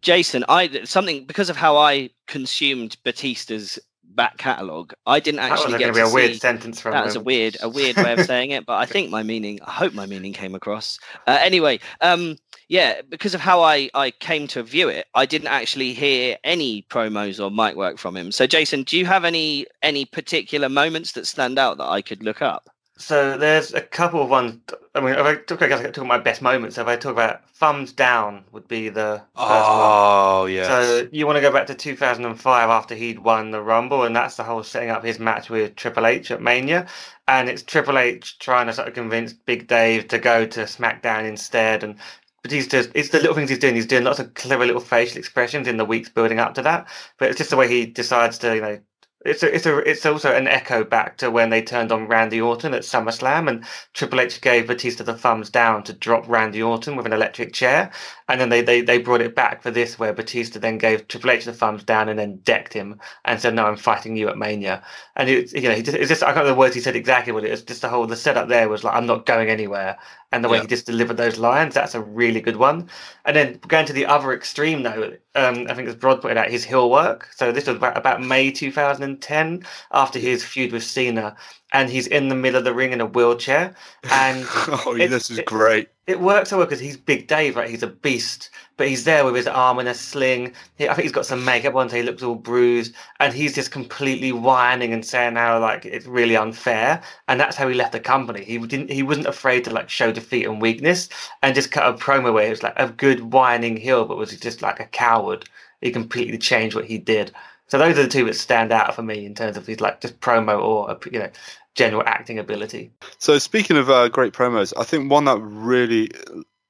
[0.00, 3.78] Jason, I something because of how I consumed Batista's
[4.18, 7.04] back catalogue, I didn't That actually to get be to a weird sentence from That
[7.04, 9.70] was a weird, a weird way of saying it, but I think my meaning, I
[9.70, 10.98] hope my meaning came across.
[11.28, 12.36] Uh, anyway, um,
[12.68, 16.82] yeah, because of how I, I came to view it, I didn't actually hear any
[16.90, 18.32] promos or mic work from him.
[18.32, 22.24] So, Jason, do you have any any particular moments that stand out that I could
[22.24, 22.68] look up?
[23.00, 24.60] So there's a couple of ones.
[24.94, 26.78] I mean, if I talk, I guess I talk about my best moments.
[26.78, 29.94] If I talk about thumbs down, would be the first one.
[29.94, 30.64] Oh yeah.
[30.66, 34.36] So you want to go back to 2005 after he'd won the Rumble, and that's
[34.36, 36.88] the whole setting up his match with Triple H at Mania,
[37.28, 41.24] and it's Triple H trying to sort of convince Big Dave to go to SmackDown
[41.24, 41.96] instead, and
[42.42, 43.76] but he's just it's the little things he's doing.
[43.76, 46.88] He's doing lots of clever little facial expressions in the weeks building up to that,
[47.18, 48.80] but it's just the way he decides to you know.
[49.24, 52.40] It's a, it's a, it's also an echo back to when they turned on Randy
[52.40, 56.96] Orton at SummerSlam, and Triple H gave Batista the thumbs down to drop Randy Orton
[56.96, 57.90] with an electric chair,
[58.28, 61.30] and then they, they, they brought it back for this, where Batista then gave Triple
[61.32, 64.38] H the thumbs down and then decked him and said, "No, I'm fighting you at
[64.38, 64.82] Mania."
[65.16, 66.96] And it, you know, he just, it's just I can't remember the words he said
[66.96, 69.50] exactly, but it was just the whole the setup there was like, "I'm not going
[69.50, 69.98] anywhere,"
[70.32, 70.62] and the way Yeah.
[70.62, 72.90] he just delivered those lines, that's a really good one.
[73.24, 76.50] And then going to the other extreme, though, um, I think as Brod pointed out,
[76.50, 77.30] his heel work.
[77.36, 81.36] So this was about, about May 2010, after his feud with Cena,
[81.72, 83.74] and he's in the middle of the ring in a wheelchair,
[84.10, 84.44] and
[84.86, 85.88] oh, it's- this is it- great.
[86.06, 87.68] it works so well because he's Big Dave, right?
[87.68, 90.54] He's a beast, but he's there with his arm in a sling.
[90.76, 93.54] He, I think he's got some makeup on, so he looks all bruised, and he's
[93.54, 97.02] just completely whining and saying how like it's really unfair.
[97.28, 98.44] And that's how he left the company.
[98.44, 98.90] He didn't.
[98.90, 101.08] He wasn't afraid to like show defeat and weakness,
[101.42, 104.30] and just cut a promo where it was like a good whining heel, but was
[104.38, 105.44] just like a coward.
[105.80, 107.32] He completely changed what he did.
[107.68, 110.00] So those are the two that stand out for me in terms of his like
[110.00, 111.30] just promo or you know
[111.74, 112.92] general acting ability.
[113.18, 116.10] So speaking of uh, great promos, I think one that really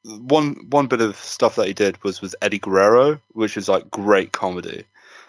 [0.05, 3.91] one one bit of stuff that he did was with Eddie Guerrero, which is like
[3.91, 4.85] great comedy.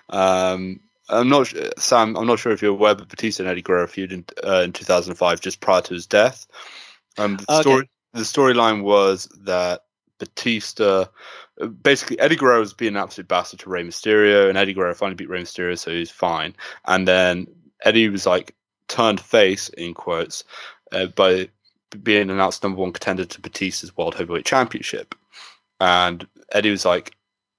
[0.10, 2.16] Um, I'm not su- Sam.
[2.18, 4.74] I'm not sure if you're aware, but Batista and Eddie Guerrero feud in, uh, in
[4.74, 6.48] 2005, just prior to his death.
[7.18, 7.72] Um, the Okay.
[7.72, 9.82] story the storyline was that
[10.20, 11.06] Batista,
[11.68, 15.16] basically Eddie Guerrero was being an absolute bastard to Rey Mysterio, and Eddie Guerrero finally
[15.16, 16.56] beat Rey Mysterio, so he's fine.
[16.86, 17.48] And then
[17.84, 18.56] Eddie was like
[18.88, 20.44] turned face in quotes
[20.92, 21.50] uh, by
[22.04, 25.16] being announced number one contender to Batista's World Heavyweight Championship.
[25.80, 27.16] And Eddie was like,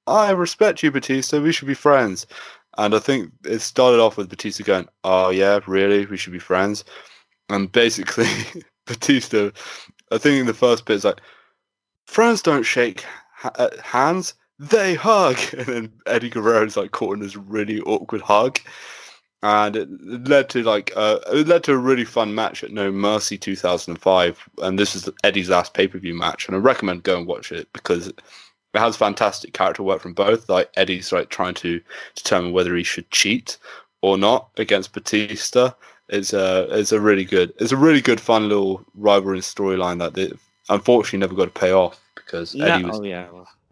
[0.07, 1.41] I respect you, Batista.
[1.41, 2.27] We should be friends.
[2.79, 6.07] And I think it started off with Batista going, Oh, yeah, really?
[6.07, 6.85] We should be friends.
[7.49, 8.29] And basically,
[8.87, 9.51] Batista,
[10.13, 11.21] I think in the first bit, is like,
[12.07, 15.39] Friends don't shake ha- uh, hands, they hug.
[15.57, 18.59] And then Eddie Guerrero's like caught in this really awkward hug
[19.43, 19.89] and it
[20.29, 24.49] led to like uh, it led to a really fun match at No Mercy 2005,
[24.63, 27.53] and this is Eddie's last pay per view match, and I recommend go and watch
[27.53, 28.21] it because it
[28.75, 30.49] has fantastic character work from both.
[30.49, 31.81] Like Eddie's like trying to
[32.15, 33.57] determine whether he should cheat
[34.03, 35.73] or not against Batista.
[36.09, 40.15] It's a it's a really good it's a really good fun little rivalry storyline that
[40.15, 40.33] they,
[40.69, 41.99] unfortunately never got to pay off
[42.31, 43.27] because No, Eddie was oh yeah.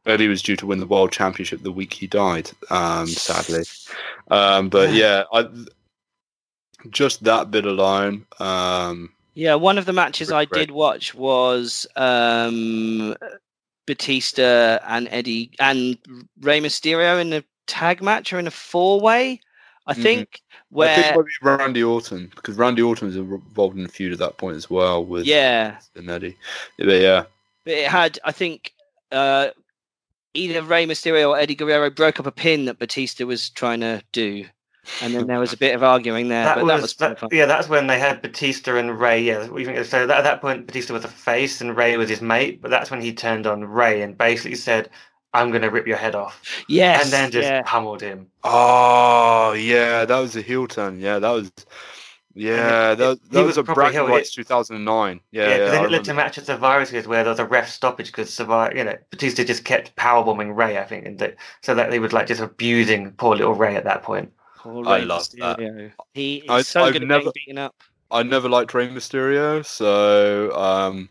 [0.07, 3.65] Eddie was due to win the world championship the week he died, um, sadly.
[4.31, 5.49] Um, but yeah, I,
[6.91, 8.25] just that bit alone.
[8.41, 13.15] Um, Yeah, one of the matches I did watch was um,
[13.87, 15.99] Batista and Eddie and
[16.41, 19.41] Rey Mysterio in a tag match or in a four way,
[19.87, 20.03] I Mhm.
[20.03, 20.43] think.
[20.51, 24.19] I Where think maybe Randy Orton because Randy Orton was involved in a feud at
[24.19, 26.37] that point as well with yeah, and Eddie.
[26.79, 27.25] But yeah,
[27.69, 28.73] it had I think
[29.13, 29.49] uh,
[30.35, 34.03] either Rey Mysterio or Eddie Guerrero broke up a pin that Batista was trying to
[34.13, 34.45] do,
[35.03, 36.45] and then there was a bit of arguing there.
[36.45, 37.29] that but was, that was that- fun.
[37.33, 39.23] yeah, that's when they had Batista and Rey.
[39.23, 39.45] Yeah,
[39.83, 42.61] so that, at that point, Batista was a face and Rey was his mate.
[42.63, 44.89] But that's when he turned on Rey and basically said,
[45.35, 47.63] "I'm going to rip your head off," Yes, and then just yeah.
[47.65, 48.29] pummeled him.
[48.45, 51.01] oh yeah, that was a heel turn.
[51.01, 51.53] Yeah, that was.
[52.39, 54.09] Yeah, he- that, he that was was a proper bragging heel.
[54.09, 55.21] rights 2009.
[55.33, 56.27] Yeah, Yeah, yeah, because then I it led to remember.
[56.27, 59.45] match at Survivor Series where there was a ref stoppage because Survivor, you know, Batista
[59.45, 60.79] just kept powerbombing Rey.
[60.79, 63.85] I think, and that, so that they would like just abusing poor little Rey at
[63.85, 64.33] that point.
[64.59, 65.59] Poor I Rey love that.
[65.59, 65.93] Mysterio.
[66.15, 67.75] He is I- so I've good at never- getting beaten up.
[68.11, 71.11] I never liked Rey Mysterio, so um,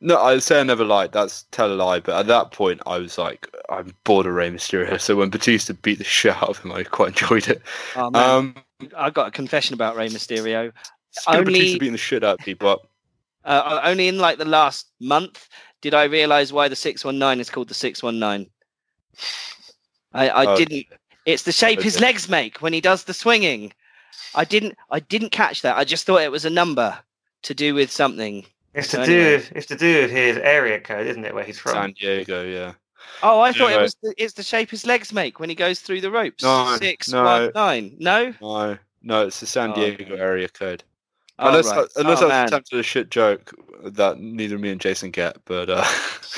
[0.00, 1.12] no, I'd say I never lied.
[1.12, 2.00] That's tell a lie.
[2.00, 5.00] But at that point, I was like, I'm bored of Rey Mysterio.
[5.00, 7.62] So when Batista beat the shit out of him, I quite enjoyed it.
[7.96, 8.56] Oh Um,
[8.96, 10.72] I got a confession about Rey Mysterio.
[11.26, 12.68] Only- Batista beating the shit out of people.
[12.68, 12.80] Up.
[13.44, 15.48] Uh, only in like the last month
[15.80, 18.50] did I realize why the 619 is called the 619.
[20.12, 20.86] I, I Oh, didn't.
[21.26, 23.72] It's the shape his legs make when he does the swinging.
[24.34, 24.76] I didn't.
[24.90, 25.76] I didn't catch that.
[25.76, 26.98] I just thought it was a number
[27.42, 28.44] to do with something.
[28.76, 29.12] It's So to do.
[29.12, 29.36] anyway.
[29.36, 31.34] with- It's to do with his area code, isn't it?
[31.34, 31.72] Where he's from.
[31.72, 32.72] San Diego, yeah.
[33.22, 33.78] Oh, I thought Yeah.
[33.78, 33.96] it was.
[34.02, 36.44] The, it's the shape his legs make when he goes through the ropes.
[36.44, 37.24] No, Six no.
[37.24, 37.96] one nine.
[37.98, 38.34] No.
[38.42, 40.22] No, no, it's the San Oh, Diego okay.
[40.22, 40.84] area code.
[41.38, 41.86] Oh, unless right.
[41.96, 42.42] unless Oh, I man.
[42.44, 43.52] was attempted a shit joke,
[43.84, 45.84] that neither me and Jason get, but uh,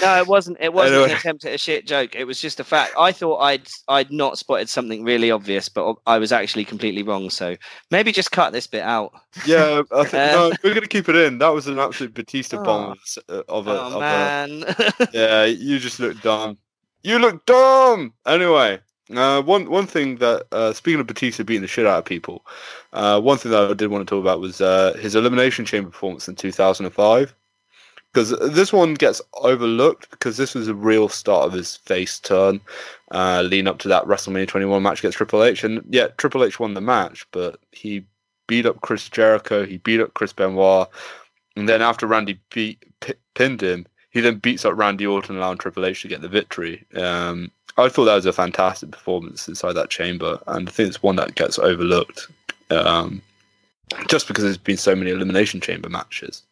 [0.03, 0.59] No, it wasn't.
[0.61, 1.11] It wasn't Anyway.
[1.13, 2.15] an attempt at a shit joke.
[2.15, 2.93] It was just a fact.
[2.99, 7.31] I thought I'd I'd not spotted something really obvious, but I was actually completely wrong.
[7.31, 7.57] So
[7.91, 9.13] maybe just cut this bit out.
[9.47, 11.39] yeah, I think Uh, no, we're gonna keep it in.
[11.39, 12.63] That was an absolute Batista Oh.
[12.65, 13.67] bomb of, uh, a, oh of
[13.97, 14.65] a man.
[15.13, 15.45] yeah.
[15.45, 16.59] You just look dumb.
[17.03, 18.13] You look dumb.
[18.27, 18.81] Anyway,
[19.15, 22.45] uh, one one thing that uh, speaking of Batista beating the shit out of people,
[22.93, 25.91] uh, one thing that I did want to talk about was uh, his elimination chamber
[25.91, 27.35] performance in 2005.
[28.13, 32.59] Because this one gets overlooked because this was a real start of his face turn,
[33.11, 35.63] uh, leading up to that WrestleMania 21 match against Triple H.
[35.63, 38.07] And yeah, Triple H won the match, but he
[38.47, 40.89] beat up Chris Jericho, he beat up Chris Benoit,
[41.55, 45.59] and then after Randy beat, p- pinned him, he then beats up Randy Orton, allowing
[45.59, 46.87] Triple H to get the victory.
[46.95, 51.03] Um, I thought that was a fantastic performance inside that chamber, and I think it's
[51.03, 52.29] one that gets overlooked,
[52.71, 53.23] um,
[54.09, 56.43] just because there's been so many elimination chamber matches.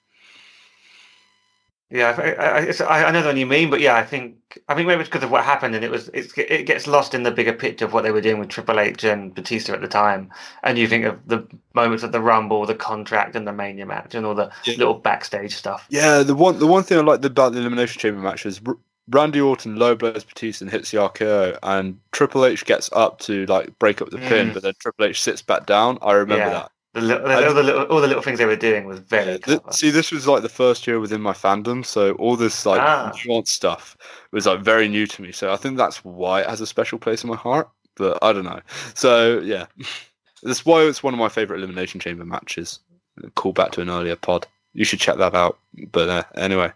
[1.91, 4.37] Yeah, I, I, I I know the one you mean, but yeah, I think
[4.69, 7.15] I think maybe it's because of what happened, and it was it's, it gets lost
[7.15, 9.81] in the bigger picture of what they were doing with Triple H and Batista at
[9.81, 10.31] the time,
[10.65, 14.17] and you think of the moments of the Rumble, the contract, and the Mania match,
[14.17, 14.75] and all the Yeah.
[14.79, 15.87] little backstage stuff.
[15.89, 18.77] Yeah, the one the one thing I like about the elimination chamber match is R-
[19.11, 23.47] Randy Orton low blows Batista and hits the RKO, and Triple H gets up to
[23.47, 24.55] like break up the pin, Mm.
[24.55, 25.99] but then Triple H sits back down.
[26.03, 26.51] I remember Yeah.
[26.51, 26.71] that.
[26.95, 29.61] The, little, all the little all the little things they were doing was very th-
[29.71, 33.13] see, this was like the first year within my fandom, so all this like Ah.
[33.15, 33.99] nuanced stuff
[34.33, 35.31] was like very new to me.
[35.31, 37.69] So I think that's why it has a special place in my heart.
[37.97, 38.61] But I don't know.
[38.95, 39.67] So yeah,
[40.43, 42.79] that's why it's one of my favorite elimination chamber matches.
[43.35, 44.47] Call back to an earlier pod.
[44.77, 45.59] You should check that out.
[45.91, 46.71] But uh, anyway,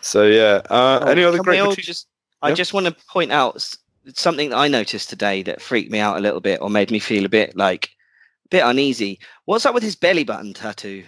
[0.00, 0.60] so yeah.
[0.68, 1.56] Uh, Oh, any other great?
[1.56, 2.06] we all Batista- just
[2.42, 3.64] I just want to point out
[4.14, 6.98] something that I noticed today that freaked me out a little bit or made me
[6.98, 7.90] feel a bit like
[8.46, 9.18] a bit uneasy.
[9.44, 11.04] What's up with his belly button tattoo?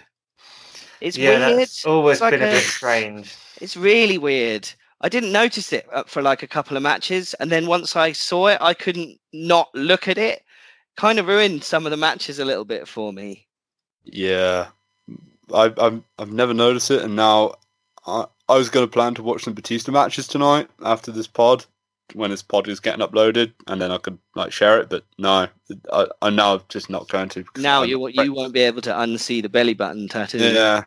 [1.01, 1.59] It's yeah, weird.
[1.59, 3.35] that's always It's like been a, a- bit strange.
[3.61, 4.69] It's really weird.
[5.01, 8.13] I didn't notice it uh, for like a couple of matches, and then once I
[8.13, 10.41] saw it, I couldn't not look at it.
[10.95, 13.47] Kind of ruined some of the matches a little bit for me.
[14.05, 14.67] Yeah,
[15.53, 17.55] I, I've I've never noticed it, and now
[18.05, 21.65] I I was going to plan to watch some Batista matches tonight after this pod
[22.13, 24.89] when this pod is getting uploaded, and then I could like share it.
[24.89, 25.47] But no,
[25.91, 27.43] I, I'm now just not going to.
[27.57, 30.39] Now I'm you afraid- you won't be able to unsee the belly button tattoo.
[30.39, 30.83] Yeah,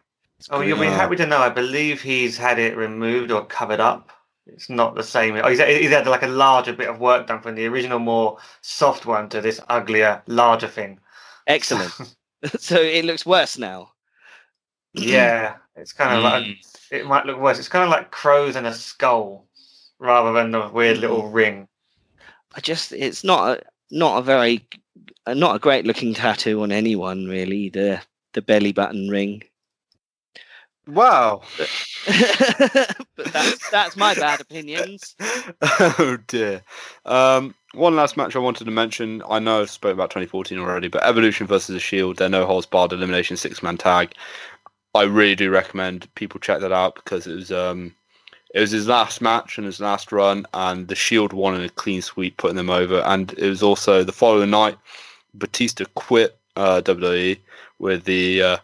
[0.48, 1.38] Oh, you'll be happy to know.
[1.38, 4.11] I believe he's had it removed or covered up.
[4.46, 5.36] It's not the same.
[5.36, 8.38] Oh, he's, he's had like a larger bit of work done from the original, more
[8.62, 10.98] soft one to this uglier, larger thing.
[11.46, 11.92] Excellent.
[12.58, 13.92] so it looks worse now.
[14.95, 16.57] Yeah, it's kind of like Mm.
[16.91, 17.59] it might look worse.
[17.59, 19.47] It's kind of like crows and a skull,
[19.99, 21.68] rather than the weird little ring.
[22.55, 24.66] I just it's not a not a very
[25.26, 27.68] uh, not a great looking tattoo on anyone really.
[27.68, 28.01] The
[28.32, 29.43] the belly button ring.
[30.86, 31.43] Wow.
[32.07, 35.14] but that's that's my bad opinions.
[35.62, 36.62] oh dear.
[37.05, 39.22] Um, one last match I wanted to mention.
[39.28, 42.66] I know I've spoke about 2014 already, but Evolution versus the Shield, their no holds
[42.66, 44.14] barred elimination six man tag.
[44.95, 47.95] I really do recommend people check that out because it was um,
[48.55, 51.68] it was his last match and his last run, and the Shield won in a
[51.68, 53.01] clean sweep, putting them over.
[53.01, 54.76] And it was also the following night,
[55.34, 57.38] Batista quit uh, WWE
[57.78, 58.57] with the uh,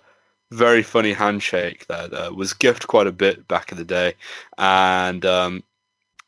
[0.51, 4.15] very funny handshake that uh, was gift quite a bit back in the day,
[4.59, 5.63] and um,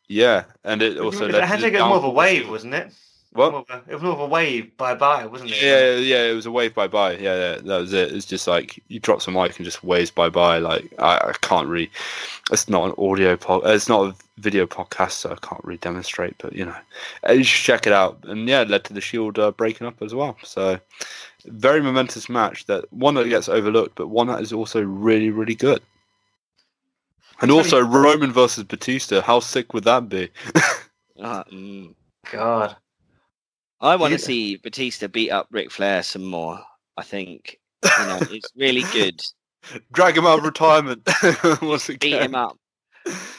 [0.06, 2.92] yeah, and it also it to had to get more of a wave, wasn't it?
[3.32, 3.52] What?
[3.52, 4.76] More a- it was more of a wave.
[4.76, 5.62] Bye bye, wasn't it?
[5.62, 7.12] Yeah, yeah, it was a wave bye bye.
[7.12, 8.12] Yeah, yeah, that was it.
[8.12, 10.58] It's just like you drop some mic and just waves bye bye.
[10.58, 11.90] Like I, I can't really.
[12.50, 13.62] It's not an audio pod.
[13.66, 16.36] It's not a video podcast, so I can't really demonstrate.
[16.38, 16.76] But you know,
[17.28, 18.18] uh, you should check it out.
[18.24, 20.36] And yeah, it led to the Shield uh, breaking up as well.
[20.42, 20.80] So
[21.44, 22.64] very momentous match.
[22.66, 25.82] That one that gets overlooked, but one that is also really, really good.
[27.40, 29.20] And also Roman versus Batista.
[29.20, 30.28] How sick would that be?
[31.20, 31.94] Uh, mm.
[32.32, 32.76] God.
[33.80, 34.18] I want to Yeah.
[34.18, 36.60] see Batista beat up Ric Flair some more.
[36.96, 37.58] I think
[37.98, 39.20] you know it's really good.
[39.92, 41.08] Drag him out of retirement
[41.62, 42.56] once Beat him up.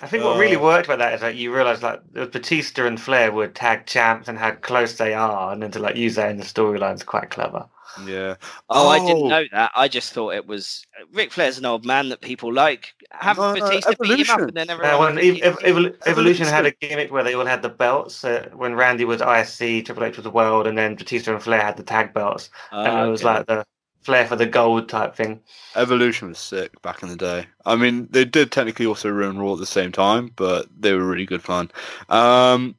[0.01, 2.99] I think what really Uh, worked about that is that you realise like Batista and
[2.99, 6.31] Flair were tag champs and how close they are, and then to like use that
[6.31, 7.67] in the storyline is quite clever.
[8.05, 8.35] Yeah.
[8.69, 9.27] Oh, I didn't Oh.
[9.27, 9.71] know that.
[9.75, 12.93] I just thought it was Ric Flair's an old man that people like.
[13.11, 14.41] Have No, no, Batista beat him up, Evolution.
[14.41, 15.15] and then Uh, everyone.
[15.15, 18.23] when Ev- Ev- Evol- Evolution had a gimmick where they all had the belts.
[18.23, 21.61] Uh, when Randy was ISC, Triple H was the World, and then Batista and Flair
[21.61, 23.33] had the tag belts, and Ah, it was okay.
[23.33, 23.65] like the
[24.03, 25.41] Flair for the gold type thing.
[25.75, 27.47] Evolution was sick back in the day.
[27.65, 31.03] I mean, they did technically also ruin Raw at the same time, but they were
[31.05, 31.69] really good fun.
[32.07, 32.75] Um,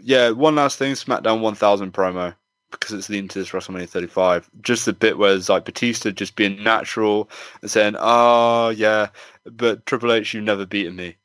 [0.00, 2.34] yeah, one last thing: SmackDown 1000 promo
[2.78, 4.50] because it's leading to this WrestleMania 35.
[4.62, 7.30] Just the bit where it's like Batista just being natural
[7.62, 9.08] and saying, "Oh yeah,
[9.44, 11.16] but Triple H, you've never beaten me.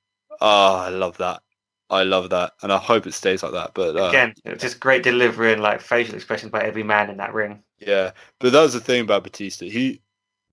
[0.42, 1.42] Oh, I love that.
[1.90, 3.74] I love that, and I hope it stays like that.
[3.74, 7.18] But uh, Again, it's just great delivery and like facial expressions by every man in
[7.18, 7.64] that ring.
[7.80, 9.66] yeah, but that was the thing about Batista.
[9.66, 10.02] He,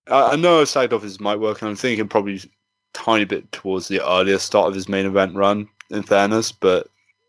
[0.09, 2.41] I, I know I sagged off his mic work, and I'm thinking probably
[2.95, 5.69] tiny bit towards the earlier start of his main event run.
[5.91, 6.89] In fairness, but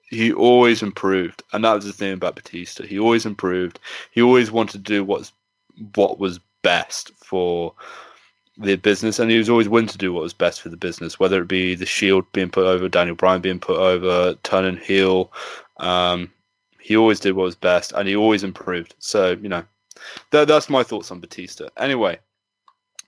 [0.09, 2.85] he always improved, and that was the thing about Batista.
[2.85, 3.79] He always improved.
[4.11, 5.33] He always wanted to do what's
[5.95, 7.73] what was best for
[8.57, 11.19] the business, and he was always willing to do what was best for the business,
[11.19, 15.31] whether it be the Shield being put over, Daniel Bryan being put over, turning heel.
[15.77, 16.31] Um,
[16.79, 18.95] he always did what was best, and he always improved.
[18.99, 19.63] So you know,
[20.31, 21.67] that, that's my thoughts on Batista.
[21.77, 22.17] Anyway,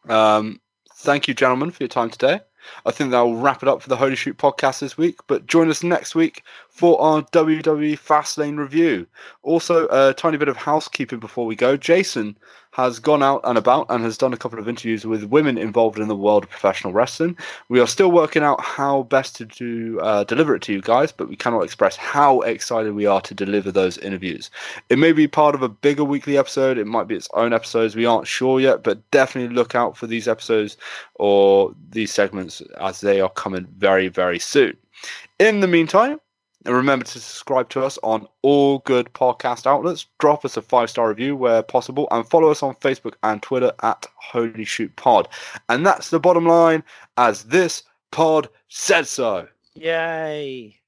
[0.10, 0.60] um,
[0.96, 2.42] thank you, gentlemen, for your time today.
[2.86, 5.20] I think that will wrap it up for the Holy Shoot podcast this week.
[5.28, 6.44] But join us next week
[6.80, 9.06] for our WWE Fastlane review.
[9.44, 11.76] Also, a tiny bit of housekeeping before we go.
[11.76, 12.38] Jason
[12.72, 16.00] has gone out and about and has done a couple of interviews with women involved
[16.00, 17.36] in the world of professional wrestling.
[17.68, 21.12] We are still working out how best to do uh, deliver it to you guys,
[21.12, 24.50] but we cannot express how excited we are to deliver those interviews.
[24.88, 26.78] It may be part of a bigger weekly episode.
[26.78, 27.94] It might be its own episodes.
[27.94, 30.78] We aren't sure yet, but definitely look out for these episodes
[31.16, 34.78] or these segments as they are coming very, very soon.
[35.40, 36.22] In the meantime,
[36.66, 40.08] and remember to subscribe to us on all good podcast outlets.
[40.20, 43.72] Drop us a five star review where possible, and follow us on Facebook and Twitter
[43.82, 45.28] at Holy Shoot Pod.
[45.70, 46.84] And that's the bottom line,
[47.18, 49.48] as this pod said so.
[49.74, 50.80] Yay.